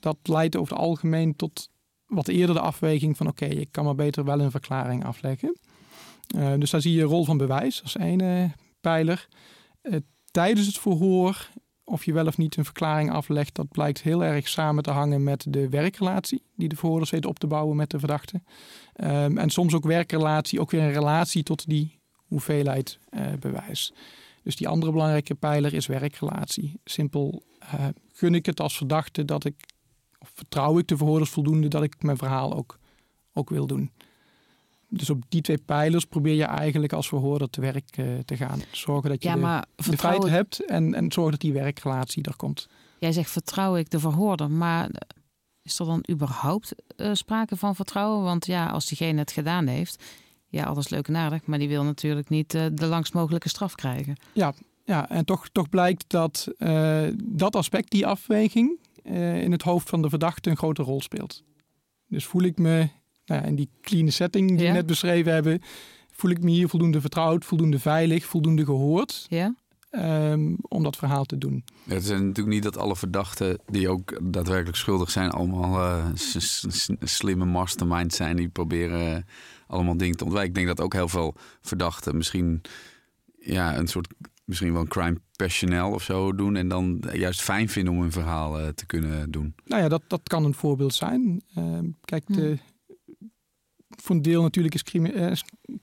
[0.00, 1.70] Dat leidt over het algemeen tot
[2.06, 5.56] wat eerder de afweging van, oké, ik kan maar beter wel een verklaring afleggen.
[6.36, 9.28] Uh, dus daar zie je rol van bewijs als ene pijler.
[9.82, 9.96] Uh,
[10.36, 11.48] tijdens het verhoor
[11.84, 15.22] of je wel of niet een verklaring aflegt, dat blijkt heel erg samen te hangen
[15.22, 18.42] met de werkrelatie die de verhoorders weten op te bouwen met de verdachte.
[18.96, 23.92] Um, en soms ook werkrelatie, ook weer een relatie tot die hoeveelheid uh, bewijs.
[24.42, 26.80] Dus die andere belangrijke pijler is werkrelatie.
[26.84, 29.64] Simpel uh, gun ik het als verdachte dat ik,
[30.18, 32.78] of vertrouw ik de verhoorders voldoende dat ik mijn verhaal ook,
[33.32, 33.90] ook wil doen.
[34.88, 38.60] Dus op die twee pijlers probeer je eigenlijk als verhoorder te werk uh, te gaan.
[38.70, 42.36] Zorgen dat je ja, de, de, feiten hebt en, en zorgen dat die werkrelatie er
[42.36, 42.68] komt.
[42.98, 44.90] Jij zegt vertrouw ik de verhoorder, maar
[45.62, 48.24] is er dan überhaupt uh, sprake van vertrouwen?
[48.24, 50.04] Want ja, als diegene het gedaan heeft,
[50.48, 53.74] ja, alles leuk en aardig, maar die wil natuurlijk niet uh, de langst mogelijke straf
[53.74, 54.16] krijgen.
[54.32, 54.52] Ja,
[54.84, 56.48] ja en toch, toch blijkt dat
[57.24, 58.78] dat aspect, die afweging,
[59.42, 61.42] in het hoofd van de verdachte een grote rol speelt.
[62.08, 62.88] Dus voel ik me
[63.26, 65.62] nou ja, in die clean setting die we net beschreven hebben,
[66.10, 69.26] voel ik me hier voldoende vertrouwd, voldoende veilig, voldoende gehoord.
[69.28, 69.54] Ja.
[69.90, 71.64] Um, om dat verhaal te doen.
[71.84, 76.06] Ja, het is natuurlijk niet dat alle verdachten die ook daadwerkelijk schuldig zijn, allemaal uh,
[77.00, 79.22] slimme masterminds zijn die proberen uh,
[79.66, 80.50] allemaal dingen te ontwijken.
[80.52, 82.60] Ik denk dat ook heel veel verdachten misschien
[83.38, 84.08] ja, een soort
[84.44, 88.12] misschien wel een crime passioneel of zo doen en dan juist fijn vinden om een
[88.12, 89.54] verhaal uh, te kunnen doen.
[89.64, 91.42] Nou ja, dat, dat kan een voorbeeld zijn.
[91.54, 92.74] Ehm, kijk, de, hm
[94.06, 95.32] voor een deel natuurlijk is eh,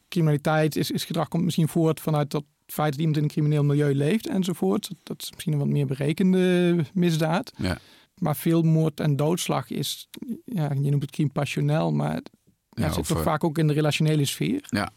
[0.10, 3.64] criminaliteit, is, is gedrag komt misschien voort vanuit dat feit dat iemand in een crimineel
[3.64, 4.90] milieu leeft enzovoort.
[5.04, 7.52] Dat is misschien een wat meer berekende misdaad.
[7.58, 7.78] Ja.
[8.18, 10.08] Maar veel moord en doodslag is,
[10.46, 12.22] ja, je noemt het crime passionnel, maar
[12.70, 14.66] ja, zit toch vaak ook in de relationele sfeer.
[14.68, 14.92] Ja.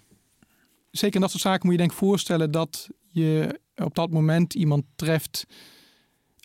[0.91, 4.55] Zeker in dat soort zaken moet je denk ik voorstellen dat je op dat moment
[4.55, 5.47] iemand treft,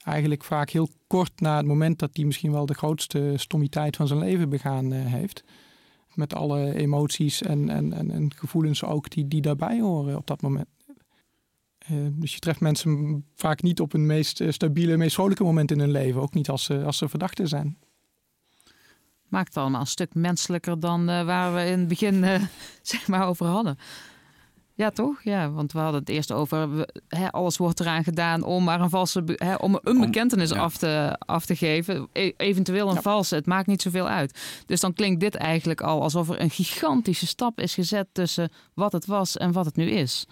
[0.04, 4.08] eigenlijk vaak heel kort na het moment dat hij misschien wel de grootste stommiteit van
[4.08, 5.44] zijn leven begaan uh, heeft
[6.15, 10.41] met alle emoties en, en, en, en, gevoelens ook die, die daarbij horen op dat
[10.41, 10.67] moment.
[11.91, 15.71] Uh, dus je treft mensen vaak niet op hun meest eh, stabiele, meest vrolijke moment
[15.71, 16.21] in hun leven.
[16.21, 17.78] Ook niet als ze, als ze verdachten zijn.
[19.28, 22.26] Maakt het allemaal een stuk menselijker dan uh, waar we in het begin
[22.82, 23.78] zeg maar over hadden.
[24.82, 25.24] Ja, toch?
[25.24, 28.89] Ja, want we hadden het eerst over hè, alles wordt eraan gedaan om maar een
[28.89, 32.08] valse hè, om een bekentenis af, te, af te geven.
[32.12, 33.36] E eventueel een valse.
[33.36, 34.39] Het maakt niet zoveel uit.
[34.65, 38.91] Dus dan klinkt dit eigenlijk al alsof er een gigantische stap is gezet tussen wat
[38.91, 40.26] het was en wat het nu is.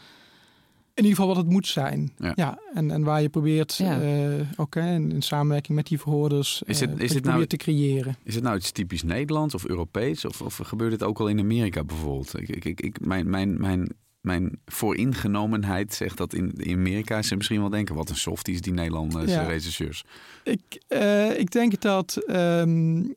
[0.93, 2.11] In ieder geval wat het moet zijn.
[2.35, 2.59] Ja.
[2.73, 4.01] en, en waar je probeert, ja.
[4.01, 7.57] uh, ook in, in, samenwerking met die verhoorders, is het, uh, is het nou, te
[7.57, 8.17] creëren.
[8.23, 10.25] Is het nou iets typisch Nederlands of Europees?
[10.25, 12.39] Of, of gebeurt het ook al in Amerika bijvoorbeeld?
[12.39, 13.89] Ik, ik, ik, mijn, mijn, mijn
[14.21, 17.95] mijn vooringenomenheid zegt dat in, in Amerika ze misschien wel denken...
[17.95, 19.43] wat een softies die Nederlandse ja.
[19.43, 20.03] regisseurs.
[20.43, 23.15] Ik, uh, ik denk dat um,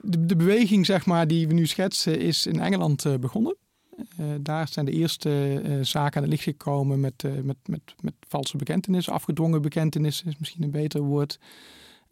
[0.00, 3.56] de, de, beweging zeg maar, die we nu schetsen is in Engeland uh, begonnen.
[4.20, 8.56] Uh, daar zijn de eerste zaken aan het licht gekomen met, met, met, met valse
[8.56, 9.12] bekentenissen.
[9.12, 11.38] Afgedwongen bekentenissen is misschien een beter woord.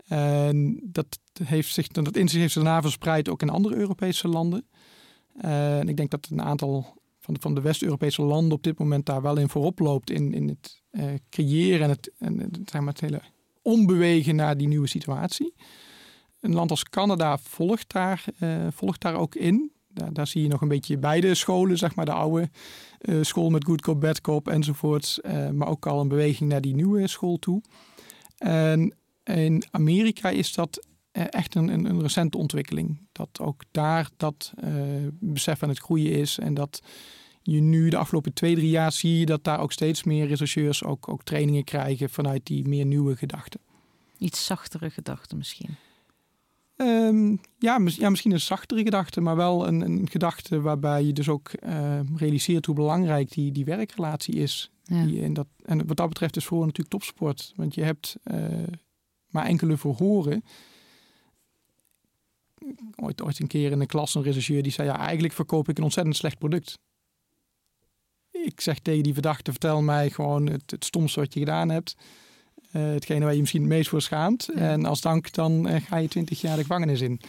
[0.06, 4.66] En dat, heeft zich, dat inzicht heeft zich daarna verspreid ook in andere Europese landen.
[5.36, 9.22] en ik denk dat een aantal van van de West-Europese landen op dit moment daar
[9.22, 10.82] wel in voorop loopt in, in het
[11.30, 13.20] creëren en het, en, zeg maar, het hele
[13.62, 15.54] ombewegen naar die nieuwe situatie.
[16.40, 18.24] Een land als Canada volgt daar,
[18.70, 19.72] volgt daar ook in.
[20.12, 22.50] Daar, zie je nog een beetje beide scholen, zeg maar de oude
[23.20, 25.20] school met good cop, bad cop enzovoorts.
[25.52, 27.62] maar ook al een beweging naar die nieuwe school toe.
[28.38, 32.98] En in Amerika is dat eh, echt een, een, een, recente ontwikkeling.
[33.12, 34.72] Dat ook daar dat uh,
[35.11, 36.38] besef aan het groeien is.
[36.38, 36.83] En dat
[37.42, 40.85] je nu de afgelopen twee, drie jaar zie je dat daar ook steeds meer rechercheurs
[40.85, 43.61] ook, ook trainingen krijgen vanuit die meer nieuwe gedachten.
[44.18, 45.76] Iets zachtere gedachten misschien.
[46.76, 51.29] Um, ja, ja, misschien een zachtere gedachte, maar wel een, een gedachte waarbij je dus
[51.29, 54.70] ook uh, realiseert hoe belangrijk die, die werkrelatie is.
[54.85, 55.05] Ja.
[55.05, 57.52] Die, en, dat, en wat dat betreft is voor natuurlijk topsport.
[57.57, 58.46] Want je hebt uh,
[59.26, 60.44] maar enkele verhoren
[62.97, 65.79] ooit, ooit een keer in een klas een regisseur die zei: Ja, eigenlijk verkoop ik
[65.79, 66.79] een ontzettend slecht product.
[68.31, 71.97] Ik zeg tegen die verdachte: Vertel mij gewoon het, het stomste wat je gedaan hebt.
[72.73, 74.49] Uh, hetgene waar je misschien het meest voor schaamt.
[74.49, 77.21] En als dank dan uh, ga je twintig jaar de gevangenis in.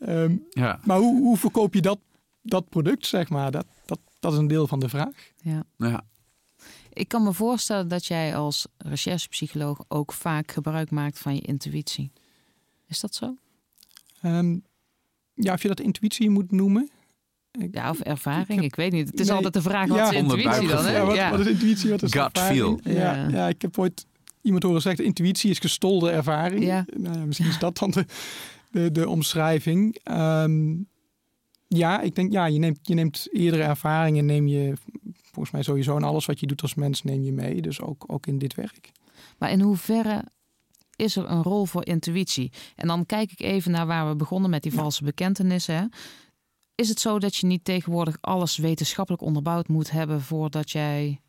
[0.00, 0.80] um, ja.
[0.84, 1.98] Maar hoe, hoe verkoop je dat,
[2.42, 3.50] dat product, zeg maar?
[3.50, 5.32] Dat, dat, dat is een deel van de vraag.
[5.36, 5.62] Ja.
[5.76, 6.04] ja.
[6.92, 12.12] Ik kan me voorstellen dat jij als recherchepsycholoog ook vaak gebruik maakt van je intuïtie.
[12.86, 13.36] Is dat zo?
[14.22, 14.64] Um,
[15.34, 16.90] ja, of je dat intuïtie moet noemen.
[17.70, 18.62] ja, of ervaring.
[18.62, 19.10] Ik, weet niet.
[19.10, 20.84] Het is altijd de vraag, wat is intuïtie dan?
[20.84, 20.96] Hè?
[20.96, 21.30] Ja, wat, ja.
[21.30, 21.90] wat, is intuïtie?
[21.90, 22.80] Wat is Gut feel.
[22.82, 23.48] Ja, ja.
[23.48, 24.06] ik heb ooit
[24.42, 26.64] iemand horen zeggen, intuïtie is gestolde ervaring.
[26.64, 26.84] Ja.
[26.96, 28.06] Nou ja, misschien is dat dan de,
[28.70, 29.98] de, de omschrijving.
[30.10, 30.88] Um,
[31.68, 34.72] ja, ik denk, ja, je neemt, je neemt eerdere ervaringen, neem je
[35.22, 37.62] volgens mij sowieso en alles wat je doet als mens, neem je mee.
[37.62, 38.92] Dus ook, ook in dit werk.
[39.38, 40.24] Maar in hoeverre
[40.96, 42.52] is er een rol voor intuïtie?
[42.74, 45.90] En dan kijk ik even naar waar we begonnen met die valse bekentenissen.
[46.74, 51.20] Is het zo dat je niet tegenwoordig alles wetenschappelijk onderbouwd moet hebben voordat jij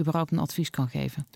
[0.00, 1.26] überhaupt een advies kan geven?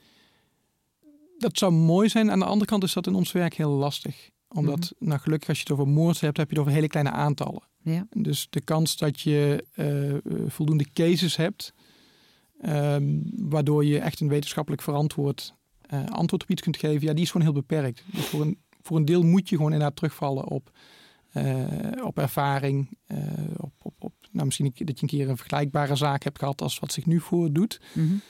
[1.39, 2.31] Dat zou mooi zijn.
[2.31, 4.31] Aan de andere kant is dat in ons werk heel lastig.
[4.49, 6.89] Omdat, mm nou gelukkig als je het over moord hebt, heb je het over hele
[6.89, 7.63] kleine aantallen.
[7.83, 8.07] Ja.
[8.11, 11.73] Dus de kans dat je uh, voldoende cases hebt,
[12.63, 15.55] um, waardoor je echt een wetenschappelijk verantwoord
[15.95, 18.03] uh, antwoord op iets kunt geven, ja, die is gewoon heel beperkt.
[18.13, 20.71] Dus voor een, voor een deel moet je gewoon inderdaad terugvallen op,
[21.37, 22.99] uh, op ervaring.
[23.07, 23.19] Uh,
[23.57, 26.79] op, op, op, nou, misschien dat je een keer een vergelijkbare zaak hebt gehad als
[26.79, 27.81] wat zich nu voordoet.
[27.93, 28.21] Mm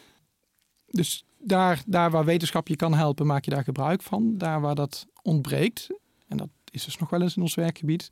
[0.87, 4.39] Dus daar, daar waar wetenschap je kan helpen, maak je daar gebruik van.
[4.39, 5.87] Daar waar dat ontbreekt,
[6.29, 8.11] en dat is dus nog wel eens in ons werkgebied,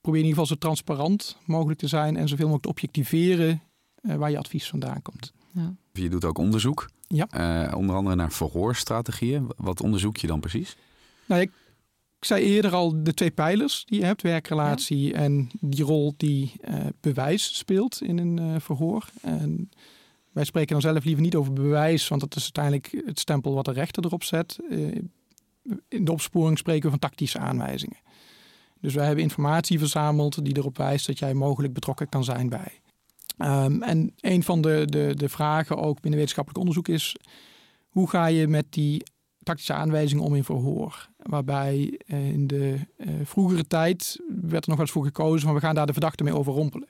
[0.00, 3.62] probeer in ieder geval zo transparant mogelijk te zijn en zoveel mogelijk te objectiveren
[4.02, 5.32] waar je advies vandaan komt.
[5.52, 5.74] Ja.
[5.92, 6.88] Je doet ook onderzoek.
[7.06, 7.28] Ja.
[7.68, 9.50] Uh, onder andere naar verhoorstrategieën.
[9.56, 10.76] Wat onderzoek je dan precies?
[11.26, 11.50] Nou, ik,
[12.18, 14.22] ik zei eerder al de twee pijlers die je hebt.
[14.22, 19.08] Werkrelatie en die rol die uh, bewijs speelt in een uh, verhoor.
[19.20, 19.70] En
[20.32, 23.64] wij spreken dan zelf liever niet over bewijs, want dat is uiteindelijk het stempel wat
[23.64, 24.58] de rechter erop zet.
[25.88, 27.98] in de opsporing spreken we van tactische aanwijzingen.
[28.80, 32.80] Dus wij hebben informatie verzameld die erop wijst dat jij mogelijk betrokken kan zijn bij.
[33.38, 37.16] Um, en een van de, de, de vragen ook binnen wetenschappelijk onderzoek is:
[37.88, 39.02] hoe ga je met die
[39.42, 41.08] tactische aanwijzingen om in verhoor?
[41.16, 45.54] Waarbij uh, in de uh, vroegere tijd werd er nog wel eens voor gekozen van
[45.54, 46.88] we gaan daar de verdachte mee overrompelen.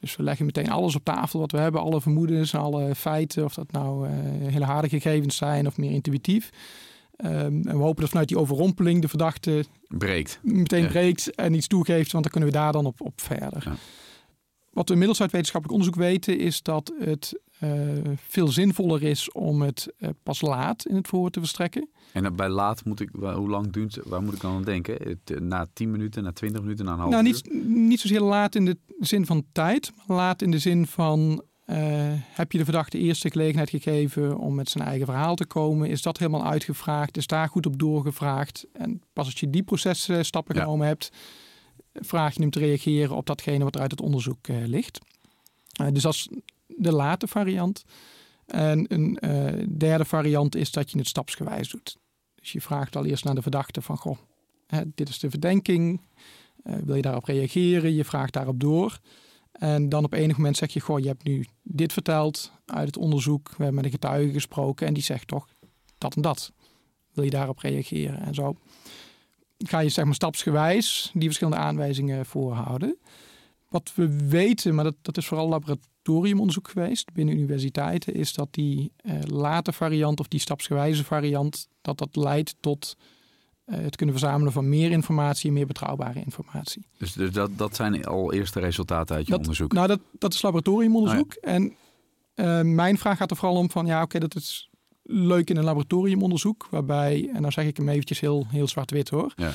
[0.00, 3.54] Dus we leggen meteen alles op tafel wat we hebben, alle vermoedens, alle feiten, of
[3.54, 4.12] dat nou uh,
[4.50, 6.50] hele harde gegevens zijn of meer intuïtief.
[7.24, 7.30] Um,
[7.66, 10.38] en we hopen dat vanuit die overrompeling de verdachte breekt.
[10.42, 10.88] meteen ja.
[10.88, 13.62] breekt en iets toegeeft, want dan kunnen we daar dan op, op verder.
[13.64, 13.74] Ja.
[14.74, 17.70] Wat we inmiddels uit wetenschappelijk onderzoek weten, is dat het uh,
[18.16, 21.88] veel zinvoller is om het uh, pas laat in het verhoor te verstrekken.
[22.12, 24.94] En bij laat moet ik, hoe lang duurt, waar moet ik dan aan denken?
[24.94, 27.32] Het, eh, na 10 minuten, na 20 minuten, na een half nou, uur?
[27.32, 31.42] Niet, niet zozeer laat in de zin van tijd, maar laat in de zin van
[31.66, 31.76] uh,
[32.16, 35.88] heb je de verdachte eerst de gelegenheid gegeven om met zijn eigen verhaal te komen?
[35.88, 37.16] Is dat helemaal uitgevraagd?
[37.16, 38.66] Is daar goed op doorgevraagd?
[38.72, 40.60] En pas als je die processtappen ja.
[40.60, 41.10] genomen hebt,
[41.94, 44.98] vraag je hem te reageren op datgene wat er uit het onderzoek uh, ligt.
[45.80, 46.28] Uh, dus dat is
[46.66, 47.84] de late variant.
[48.46, 51.96] En een uh, derde variant is dat je het stapsgewijs doet.
[52.34, 54.18] Dus je vraagt al eerst naar de verdachte van, goh,
[54.66, 56.00] hè, dit is de verdenking.
[56.62, 57.94] wil je daarop reageren?
[57.94, 58.98] Je vraagt daarop door.
[59.52, 62.96] En dan op enig moment zeg je, goh, je hebt nu dit verteld uit het
[62.96, 63.48] onderzoek.
[63.48, 65.48] We hebben met een getuige gesproken en die zegt toch
[65.98, 66.52] dat en dat.
[67.12, 68.20] Wil je daarop reageren?
[68.20, 68.56] En zo
[69.58, 72.98] ga je zeg maar stapsgewijs die verschillende aanwijzingen voorhouden.
[73.68, 78.92] Wat we weten, maar dat, dat is vooral laboratoriumonderzoek geweest binnen universiteiten, is dat die
[79.02, 82.96] uh, late variant of die stapsgewijze variant, dat dat leidt tot
[83.64, 86.86] het kunnen verzamelen van meer informatie en meer betrouwbare informatie.
[86.98, 89.72] Dus, dus dat, dat zijn al eerste resultaten uit je onderzoek?
[89.72, 91.36] Nou, dat, dat is laboratoriumonderzoek.
[91.40, 91.76] Oh En
[92.74, 94.70] mijn vraag gaat er vooral om van, ja oké, dat is
[95.04, 96.66] leuk in een laboratoriumonderzoek.
[96.70, 99.32] Waarbij, en nou zeg ik hem eventjes heel, heel zwart-wit hoor.
[99.36, 99.52] Ja.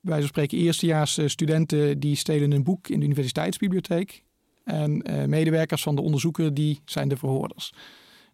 [0.00, 4.22] Wij spreken eerstejaars studenten die stelen een boek in de universiteitsbibliotheek.
[4.64, 7.72] En uh, medewerkers van de onderzoeker die zijn de verhoorders.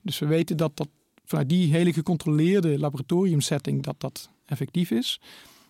[0.02, 0.88] Dus we weten dat dat
[1.24, 5.20] vanuit die hele gecontroleerde laboratoriumsetting dat dat effectief is.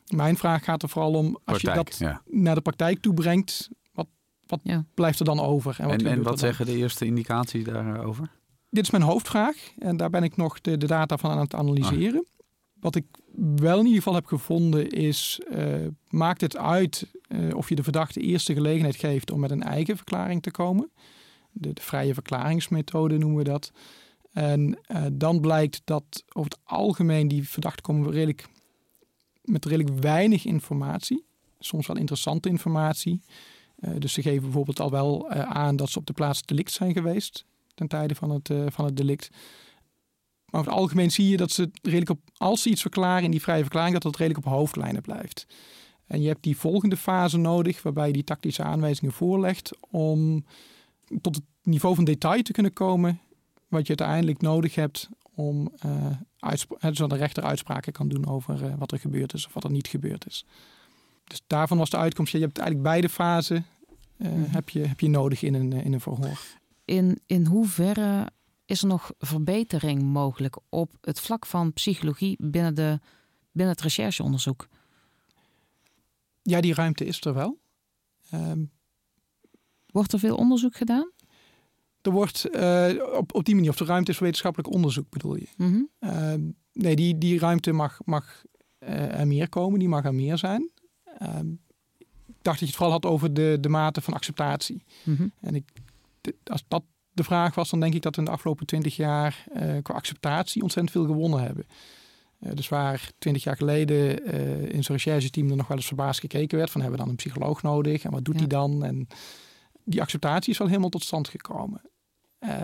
[0.06, 4.06] Mijn vraag gaat er vooral om, als je dat naar de praktijk toe brengt, wat,
[4.46, 4.60] wat
[4.94, 5.76] blijft er dan over?
[5.78, 8.30] En wat, en, wat zeggen de eerste indicaties daarover?
[8.70, 11.54] Dit is mijn hoofdvraag en daar ben ik nog de, de data van aan het
[11.54, 12.26] analyseren.
[12.26, 12.46] Ah.
[12.80, 13.06] Wat ik
[13.56, 17.82] wel in ieder geval heb gevonden is, uh, maakt het uit uh, of je de
[17.82, 20.90] verdachte eerste gelegenheid geeft om met een eigen verklaring te komen.
[21.50, 23.72] De, de vrije verklaringsmethode noemen we dat.
[24.32, 28.46] En uh, dan blijkt dat over het algemeen die verdachten komen redelijk,
[29.42, 31.24] met redelijk weinig informatie.
[31.58, 33.20] Soms wel interessante informatie.
[33.98, 37.46] dus ze geven bijvoorbeeld al wel aan dat ze op de plaats delict zijn geweest
[37.78, 39.30] ten tijde van het, van het delict.
[40.50, 43.30] Maar over het algemeen zie je dat ze redelijk op, als ze iets verklaren in
[43.30, 45.46] die vrije verklaring, dat dat redelijk op hoofdlijnen blijft.
[46.06, 50.44] En je hebt die volgende fase nodig, waarbij je die tactische aanwijzingen voorlegt om
[51.20, 53.20] tot het niveau van detail te kunnen komen,
[53.68, 56.06] wat je uiteindelijk nodig hebt om uh,
[56.80, 59.70] zodat de rechter uitspraken kan doen over uh, wat er gebeurd is of wat er
[59.70, 60.44] niet gebeurd is.
[61.24, 63.66] Dus daarvan was de uitkomst, je hebt eigenlijk beide fasen
[64.18, 66.40] uh, heb, je, heb je nodig in een, in een verhoor.
[66.88, 68.30] In, in hoeverre
[68.64, 73.00] is er nog verbetering mogelijk op het vlak van psychologie binnen, de,
[73.52, 74.68] binnen het rechercheonderzoek?
[76.42, 77.58] Ja, die ruimte is er wel.
[78.30, 78.64] Ehm,
[79.86, 81.12] wordt er veel onderzoek gedaan?
[82.02, 85.36] Er wordt uh, op, op die manier, of de ruimte is voor wetenschappelijk onderzoek bedoel
[85.36, 85.48] je?
[85.56, 85.82] Mhm.
[85.98, 86.40] Ehm,
[86.72, 88.42] nee, die, die ruimte mag, mag
[88.78, 90.70] uh, er meer komen, die mag er meer zijn.
[91.18, 91.50] Ehm,
[91.98, 92.06] ik
[92.42, 94.82] dacht dat je het vooral had over de, de mate van acceptatie.
[95.04, 95.28] Mhm.
[95.40, 95.64] En ik,
[96.44, 99.44] als dat de vraag was, dan denk ik dat we in de afgelopen twintig jaar
[99.56, 101.66] uh, qua acceptatie ontzettend veel gewonnen hebben.
[102.40, 106.20] Uh, dus waar twintig jaar geleden uh, in zo'n rechercheteam er nog wel eens verbaasd
[106.20, 108.40] gekeken werd van hebben we dan een psycholoog nodig en wat doet ja.
[108.40, 108.84] die dan?
[108.84, 109.08] En
[109.84, 111.80] die acceptatie is wel helemaal tot stand gekomen.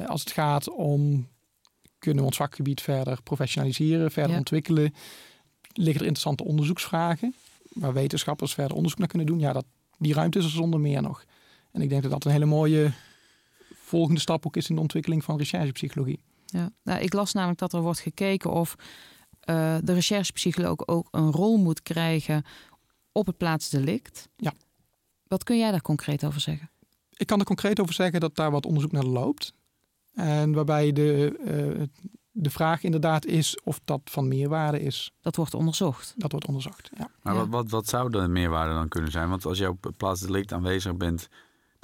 [0.06, 1.28] als het gaat om
[1.98, 4.94] kunnen we ons vakgebied verder professionaliseren, verder ontwikkelen,
[5.72, 7.34] liggen er interessante onderzoeksvragen
[7.72, 9.38] waar wetenschappers verder onderzoek naar kunnen doen.
[9.38, 9.64] Ja, dat,
[9.98, 11.24] die ruimte is er zonder meer nog.
[11.72, 12.92] En ik denk dat dat een hele mooie
[13.94, 16.20] volgende stap ook is in de ontwikkeling van recherchepsychologie.
[16.46, 18.74] Ja, nou, ik las namelijk dat er wordt gekeken of
[19.50, 22.44] uh, de recherchepsycholoog ook een rol moet krijgen
[23.12, 24.28] op het plaatsdelict.
[24.36, 24.52] Ja.
[25.26, 26.70] Wat kun jij daar concreet over zeggen?
[27.16, 29.52] Ik kan er concreet over zeggen dat daar wat onderzoek naar loopt.
[30.14, 31.36] En waarbij de,
[31.78, 31.82] uh,
[32.30, 35.12] de vraag inderdaad is of dat van meerwaarde is.
[35.20, 36.14] Dat wordt onderzocht.
[36.16, 37.10] Dat wordt onderzocht, ja.
[37.22, 39.28] Maar Wat, wat, wat zou de meerwaarde dan kunnen zijn?
[39.28, 41.28] Want als je op het plaatsdelict aanwezig bent,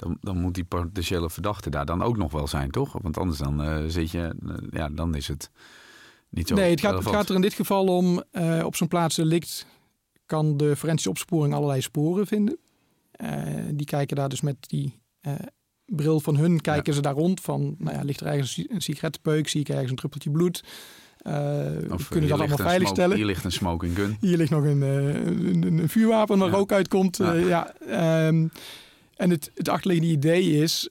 [0.01, 2.97] dan, dan moet die potentiële verdachte daar dan ook nog wel zijn, toch?
[3.01, 5.51] Want anders dan uh, zit je, uh, ja, dan is het
[6.29, 6.55] niet zo.
[6.55, 9.65] Nee, het gaat, het gaat er in dit geval om, uh, op zo'n plaats delict
[10.25, 12.57] kan de forensische opsporing allerlei sporen vinden.
[13.71, 14.99] die kijken daar dus met die
[15.85, 16.93] bril van hun, kijken ja.
[16.93, 19.95] ze daar rond van, nou ja, ligt er ergens een sigarettenpeuk, zie ik ergens een
[19.95, 20.63] druppeltje bloed.
[21.89, 23.17] of kunnen dat allemaal veiligstellen.
[23.17, 24.17] Hier ligt een smoking gun.
[24.19, 26.55] Hier ligt nog een, een, een vuurwapen waar ja.
[26.55, 27.17] rook uitkomt.
[27.17, 27.73] Ja.
[27.87, 28.51] ja um,
[29.21, 30.89] en het, het achterliggende idee is,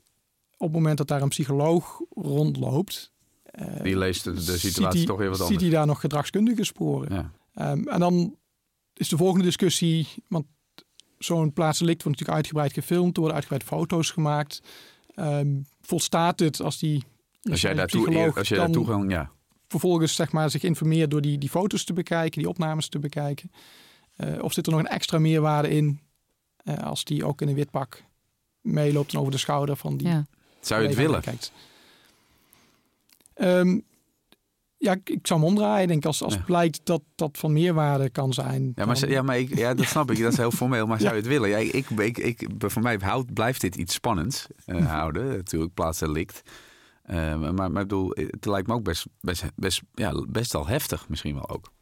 [0.56, 3.12] op het moment dat daar een psycholoog rondloopt...
[3.60, 5.60] Uh, die leest de, de situatie toch weer wat anders.
[5.60, 7.32] Ziet hij daar nog gedragskundige sporen.
[7.54, 7.70] Ja.
[7.72, 8.36] Um, en dan
[8.94, 10.46] is de volgende discussie, want
[11.18, 14.62] zo'n plaatselijk wordt natuurlijk uitgebreid gefilmd, er worden uitgebreid foto's gemaakt.
[15.16, 17.04] Um, volstaat het als die
[17.50, 19.30] als jij daartoe als je daar toegang, ja.
[19.68, 23.50] vervolgens zeg maar zich informeert door die, die foto's te bekijken, die opnames te bekijken.
[24.16, 26.00] Uh, of zit er nog een extra meerwaarde in
[26.64, 28.08] uh, als die ook in een wit pak
[28.60, 30.08] meeloopt en over de schouder van die.
[30.08, 30.26] Ja.
[30.60, 31.20] Zou je het willen?
[31.20, 31.52] Kijkt.
[33.34, 33.84] Um,
[34.80, 35.82] ja, ik, zou hem omdraaien.
[35.82, 36.40] Ik denk als, als ja.
[36.40, 38.72] blijkt dat dat van meerwaarde kan zijn.
[38.74, 40.20] Ja, maar, ja, maar ik, ja, dat snap ik.
[40.20, 40.86] Dat is heel formeel.
[40.86, 41.48] Maar zou je het willen?
[41.48, 45.26] Ja, ik, ik, ik, voor mij houdt, blijft dit iets spannends uh, houden.
[45.26, 46.42] Natuurlijk, plaatsdelict.
[47.10, 50.66] Uh, maar, maar ik bedoel, het lijkt me ook best, best, best, ja, best al
[50.66, 51.72] heftig misschien wel ook.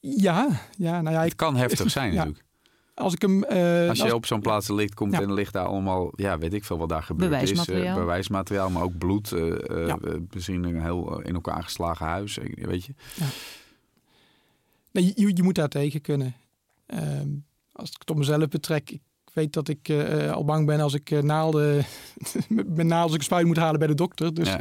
[0.00, 1.22] Ja, ja, nou ja.
[1.22, 2.44] Het kan heftig zijn natuurlijk.
[2.98, 3.44] Als ik hem.
[3.50, 5.20] Uh, als je op zo'n plaats ligt komt ja.
[5.20, 7.82] en ligt daar allemaal, ja, weet ik veel wat daar gebeurd bewijsmateriaal.
[7.82, 7.88] is.
[7.88, 9.32] Uh, bewijsmateriaal, maar ook bloed.
[9.32, 9.98] Uh, ja.
[10.32, 12.94] misschien een heel in elkaar geslagen huis, weet je.
[14.90, 16.34] Nee, je, je moet daar tegen kunnen.
[16.86, 17.28] Ehm,
[17.72, 19.00] als ik het op mezelf betrek, ik
[19.32, 19.90] weet dat ik
[20.32, 21.84] al bang ben als ik naalden,
[22.48, 24.34] met naalden als ik spuit moet halen bij de dokter.
[24.34, 24.56] Dus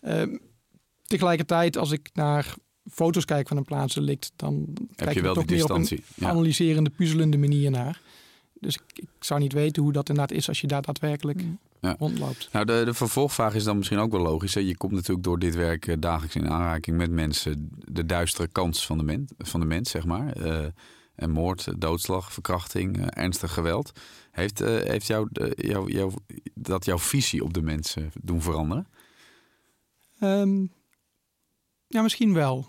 [0.00, 0.36] ehm,
[1.02, 2.54] tegelijkertijd, als ik naar
[2.90, 5.80] foto's kijk van een plaatsdelict, dan Heb kijk je wel toch die meer op een
[5.80, 6.26] distantie?
[6.26, 8.00] Analyserende, puzzelende manier naar.
[8.60, 11.58] Dus ik, ik zou niet weten hoe dat inderdaad is als je daar daadwerkelijk Mm.
[11.80, 11.96] Ja.
[11.98, 12.48] rondloopt.
[12.52, 14.54] Nou, de, de vervolgvraag is dan misschien ook wel logisch.
[14.54, 14.60] Hè?
[14.60, 17.70] Je komt natuurlijk door dit werk eh, dagelijks in aanraking met mensen.
[17.84, 20.32] De duistere kant van de, men, van de mens, zeg maar.
[20.32, 20.66] Eh,
[21.20, 23.92] en moord, doodslag, verkrachting, eh, ernstig geweld.
[24.30, 26.12] Heeft, eh, heeft jou, jou, jou,
[26.54, 28.86] dat jouw visie op de mensen doen veranderen?
[30.18, 30.66] Ehm,
[31.92, 32.66] ja, misschien wel.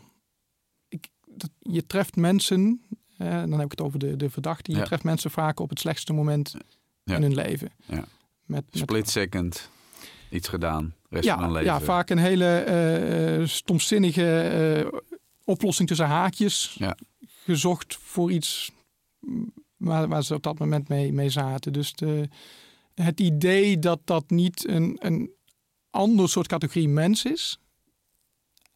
[0.88, 2.82] Ik, dat, je treft mensen,
[3.18, 4.84] eh, dan heb ik het over de, de verdachte, je Ja.
[4.84, 6.56] treft mensen vaak op het slechtste moment
[7.04, 7.16] Ja.
[7.16, 7.72] in hun leven.
[7.86, 7.96] Ja.
[7.96, 8.06] Met,
[8.46, 9.70] met, Split second,
[10.30, 11.66] iets gedaan, rest ja, van een leven.
[11.68, 15.00] ja, vaak een hele eh, stomzinnige eh,
[15.44, 16.80] oplossing tussen haakjes
[17.44, 18.72] gezocht voor iets
[19.78, 21.74] waar, waar ze op dat moment mee, mee zaten.
[21.74, 22.28] Dus de,
[22.94, 25.32] het idee dat dat niet een, een
[25.90, 27.60] ander soort categorie mens is,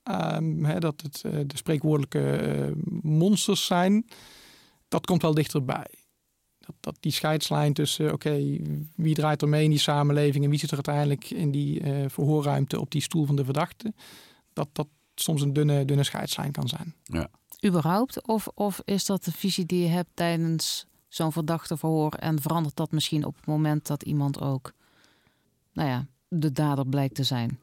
[0.05, 4.05] ehm, hè, dat het eh, de spreekwoordelijke eh, monsters zijn,
[4.87, 5.87] dat komt wel dichterbij.
[6.59, 8.57] Dat, dat die scheidslijn tussen, oké,
[8.95, 12.09] wie draait er mee in die samenleving en wie zit er uiteindelijk in die eh,
[12.09, 13.93] verhoorruimte op die stoel van de verdachte,
[14.53, 16.95] dat dat soms een dunne, dunne scheidslijn kan zijn.
[17.65, 18.27] Überhaupt?
[18.27, 22.75] Of, of is dat de visie die je hebt tijdens zo'n verdachte verhoor en verandert
[22.75, 24.73] dat misschien op het moment dat iemand ook,
[25.73, 27.59] nou ja, de dader blijkt te zijn?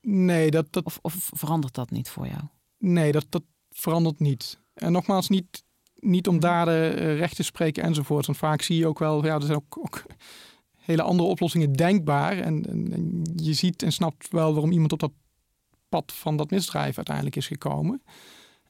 [0.00, 2.42] Nee, dat, dat, Of, of verandert dat niet voor jou?
[2.78, 4.60] nee dat, dat verandert niet.
[4.74, 8.26] En nogmaals, niet, niet om daden eh, recht te spreken enzovoort.
[8.26, 10.02] Want vaak zie je ook wel, ja, er zijn ook, ook
[10.76, 12.38] hele andere oplossingen denkbaar.
[12.38, 15.12] En, en, en je ziet en snapt wel waarom iemand op dat
[15.88, 18.02] pad van dat misdrijf uiteindelijk is gekomen.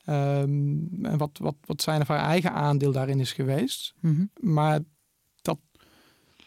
[0.04, 3.94] Ehm, en wat, wat, wat zijn of haar eigen aandeel daarin is geweest.
[4.00, 4.24] Mhm.
[4.40, 4.80] Maar
[5.42, 5.58] dat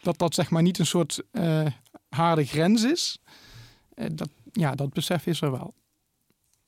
[0.03, 1.65] dat, dat zeg maar niet een soort eh,
[2.09, 3.17] harde grens is,
[3.93, 5.73] eh, dat, ja, dat besef is er wel.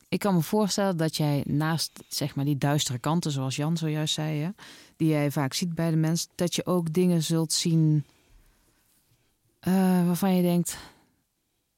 [0.10, 4.14] Ik kan me voorstellen dat jij naast zeg maar, die duistere kanten, zoals Jan zojuist
[4.14, 4.50] zei, hè,
[4.96, 8.06] die jij vaak ziet bij de mens, dat je ook dingen zult zien
[9.60, 10.78] eh, waarvan je denkt: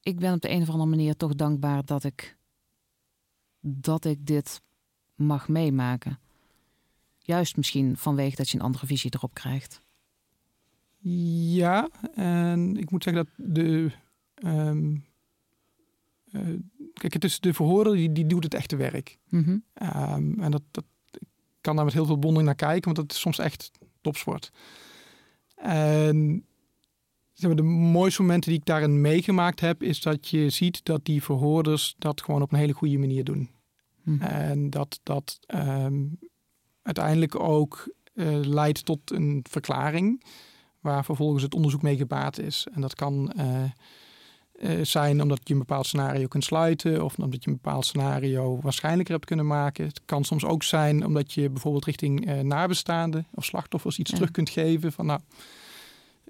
[0.02, 2.38] ik ben op de een of andere manier toch dankbaar dat ik,
[3.60, 4.62] dat ik dit
[5.16, 6.20] mag meemaken.
[7.18, 9.82] Juist misschien vanwege dat je een andere visie erop krijgt.
[11.54, 13.92] Ja, en ik moet zeggen dat de.
[14.36, 15.00] ehm, eh,
[16.94, 19.18] kijk, het is de verhoorder die, die doet het echte werk.
[19.30, 19.58] Mhm.
[19.74, 21.28] Ehm, en dat, dat ik
[21.62, 23.72] kan daar met heel veel bonding naar kijken, want dat is soms echt
[24.02, 24.52] topsport.
[25.56, 26.46] En
[27.34, 31.06] zeg maar, de mooiste momenten die ik daarin meegemaakt heb, is dat je ziet dat
[31.06, 33.50] die verhoorders dat gewoon op een hele goede manier doen.
[34.04, 34.22] Mhm.
[34.22, 36.06] En dat dat ehm,
[36.82, 40.24] uiteindelijk ook eh, leidt tot een verklaring
[40.80, 42.68] waar vervolgens het onderzoek mee gebaat is.
[42.74, 43.64] En dat kan eh,
[44.60, 48.60] eh, zijn omdat je een bepaald scenario kunt sluiten of omdat je een bepaald scenario
[48.62, 49.86] waarschijnlijker hebt kunnen maken.
[49.86, 54.16] Het kan soms ook zijn omdat je bijvoorbeeld richting eh, nabestaanden of slachtoffers iets Ja.
[54.18, 55.20] terug kunt geven van nou,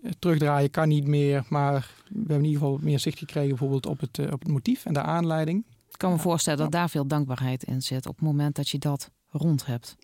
[0.03, 3.85] eh, terugdraaien kan niet meer, maar we hebben in ieder geval meer zicht gekregen bijvoorbeeld
[3.85, 5.65] op het, op het motief en de aanleiding.
[5.89, 6.21] Ik kan me Ja.
[6.21, 9.95] voorstellen dat daar veel dankbaarheid in zit op het moment dat je dat rond hebt.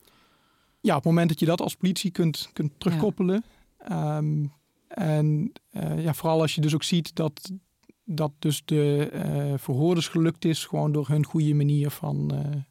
[0.81, 3.43] ja, op het moment dat je dat als politie kunt, kunt terugkoppelen.
[3.77, 4.45] Ehm,
[4.87, 5.51] en
[5.97, 7.51] ja, vooral als je dus ook ziet dat,
[8.05, 12.61] dat dus de eh, verhoorders gelukt is, gewoon door hun goede manier van, eh,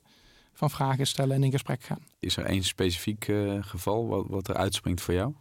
[0.52, 2.00] van vragen stellen en in gesprek gaan.
[2.18, 5.34] Is er één specifiek eh, geval wat, wat er uitspringt voor jou?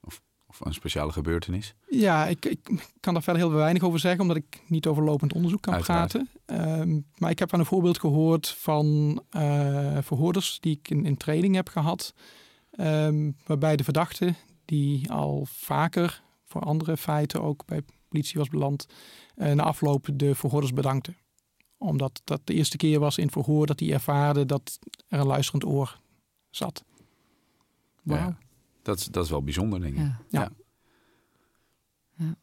[0.00, 1.74] Of, of een speciale gebeurtenis?
[1.88, 2.58] Ja, ik, ik
[3.00, 6.12] kan daar verder heel weinig over zeggen, omdat ik niet over lopend onderzoek kan Uiteraard.
[6.12, 6.28] praten.
[6.46, 9.20] Ehm, maar ik heb aan een voorbeeld gehoord van
[10.00, 12.14] verhoorders die ik in, in training heb gehad.
[12.70, 18.86] ehm, waarbij de verdachte, die al vaker voor andere feiten ook bij politie was beland,
[19.34, 21.14] eh, na afloop de verhoorders bedankte.
[21.78, 24.78] Omdat dat de eerste keer was in verhoor dat hij ervaarde dat
[25.08, 26.00] er een luisterend oor
[26.50, 26.84] zat.
[28.02, 28.38] Ja.
[28.82, 29.98] Dat, is- dat is wel bijzonder, denk ik.
[30.28, 30.50] Ja.
[32.16, 32.36] Ja.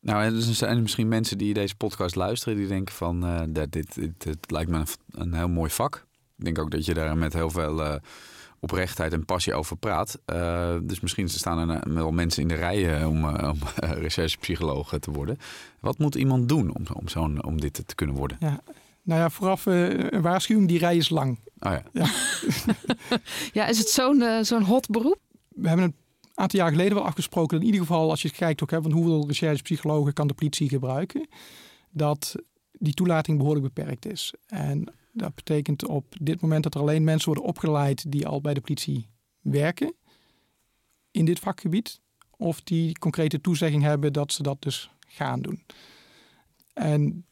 [0.00, 2.58] Nou, en er zijn misschien mensen die deze podcast luisteren...
[2.58, 6.06] die denken van, eh, dat dit, dit, dit lijkt me een, een heel mooi vak.
[6.38, 8.00] Ik denk ook dat je daar met heel veel eh,
[8.62, 10.18] oprechtheid en passie over praat.
[10.24, 13.58] Eh, dus misschien staan er eh, wel mensen in de rij eh, om, eh, om
[14.06, 15.38] recherchepsycholoog te worden.
[15.80, 18.38] Wat moet iemand doen om, om, zo'n, om dit te kunnen worden?
[19.02, 21.38] Nou ja, vooraf eh, een waarschuwing, die rij is lang.
[21.58, 22.06] Oh ja,
[23.52, 25.18] Ja, is het zo'n zo'n hot beroep?
[25.48, 25.94] we hebben een
[26.34, 29.26] aantal jaar geleden wel afgesproken, in ieder geval als je kijkt ook, hè, van hoeveel
[29.26, 31.28] recherchepsychologen kan de politie gebruiken,
[31.90, 32.34] dat
[32.72, 34.34] die toelating behoorlijk beperkt is.
[34.46, 38.54] En dat betekent op dit moment dat er alleen mensen worden opgeleid die al bij
[38.54, 39.08] de politie
[39.40, 39.94] werken
[41.10, 42.00] in dit vakgebied,
[42.36, 45.62] of die concrete toezegging hebben dat ze dat dus gaan doen.
[46.72, 47.26] En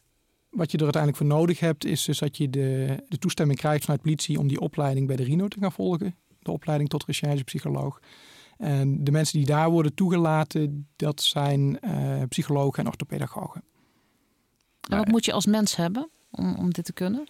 [0.51, 3.85] Wat je er uiteindelijk voor nodig hebt, is dus dat je de, de toestemming krijgt
[3.85, 6.15] vanuit politie om die opleiding bij de RINO te gaan volgen.
[6.39, 8.01] De opleiding tot recherchepsycholoog.
[8.57, 13.63] En de mensen die daar worden toegelaten, dat zijn uh, psychologen en orthopedagogen.
[14.89, 17.29] En wat moet je als mens hebben om, om dit te kunnen?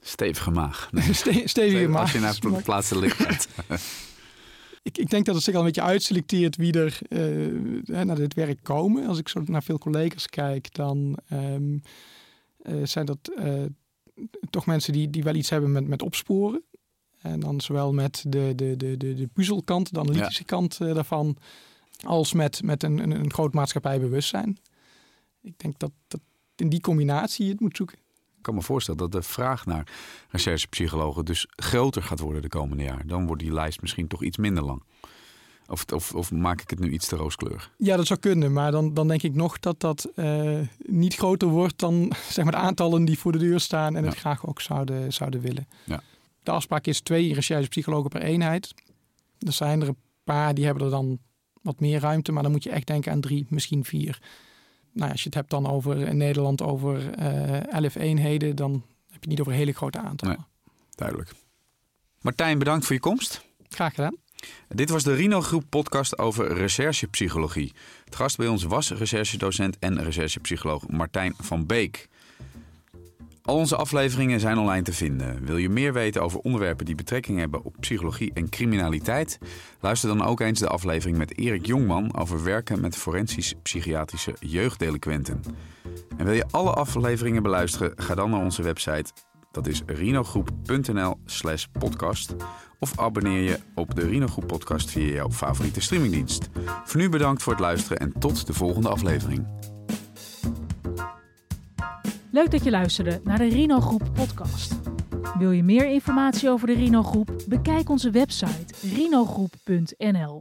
[0.00, 0.88] Stevige maag.
[0.92, 1.48] Nee.
[1.48, 2.00] stevige maag.
[2.00, 3.48] Als je naar het plaatsen ligt.
[4.82, 8.34] ik, ik denk dat het zich al een beetje uitselecteert wie er uh, naar dit
[8.34, 9.06] werk komen.
[9.06, 11.82] Als ik zo naar veel collega's kijk, dan um,
[12.62, 13.64] uh, zijn dat uh,
[14.50, 16.62] toch mensen die, die wel iets hebben met, met opsporen.
[17.18, 21.36] En dan zowel met de, de, de, de, de puzzelkant, de analytische kant daarvan,
[22.06, 24.58] als met, met een, een, een groot maatschappijbewustzijn.
[25.42, 26.20] Ik denk dat, dat
[26.56, 27.98] in die combinatie je het moet zoeken.
[28.40, 29.86] Ik kan me voorstellen dat de vraag naar
[30.28, 33.06] recherchepsychologen dus groter gaat worden de komende jaar.
[33.06, 34.82] Dan wordt die lijst misschien toch iets minder lang.
[35.66, 37.70] Of, of, of maak ik het nu iets te rooskleurig?
[37.76, 38.52] Ja, dat zou kunnen.
[38.52, 42.52] Maar dan, dan denk ik nog dat dat uh, niet groter wordt dan zeg maar,
[42.52, 45.68] de aantallen die voor de deur staan en het graag ook zouden, zouden willen.
[45.84, 46.02] Ja.
[46.42, 48.74] De afspraak is twee recherchepsychologen per eenheid.
[49.38, 51.18] Er zijn er een paar die hebben er dan
[51.62, 54.18] wat meer ruimte, maar dan moet je echt denken aan drie, misschien vier
[54.92, 58.82] nou, als je het hebt dan over in Nederland over uh, 11 eenheden, dan heb
[59.08, 60.36] je het niet over hele grote aantallen.
[60.36, 61.32] Nee, duidelijk.
[62.20, 63.44] Martijn, bedankt voor je komst.
[63.68, 64.16] Graag gedaan.
[64.68, 67.72] Dit was de Rino Groep podcast over recherchepsychologie.
[68.04, 72.08] Het gast bij ons was recherchedocent en recherchepsycholoog Martijn van Beek.
[73.42, 75.44] Al onze afleveringen zijn online te vinden.
[75.44, 79.38] Wil je meer weten over onderwerpen die betrekking hebben op psychologie en criminaliteit?
[79.80, 85.42] Luister dan ook eens de aflevering met Erik Jongman over werken met forensisch psychiatrische jeugddelinquenten.
[86.16, 87.92] En wil je alle afleveringen beluisteren?
[87.96, 89.12] Ga dan naar onze website.
[89.50, 92.34] Dat is rinogroep.nl/slash podcast.
[92.78, 96.48] Of abonneer je op de Rino Groep podcast via jouw favoriete streamingdienst.
[96.84, 99.46] Voor nu bedankt voor het luisteren en tot de volgende aflevering.
[102.32, 104.74] Leuk dat je luisterde naar de Rino Groep podcast.
[105.38, 107.30] Wil je meer informatie over de Rino Groep?
[107.48, 110.38] Bekijk onze website rinogroep.nl.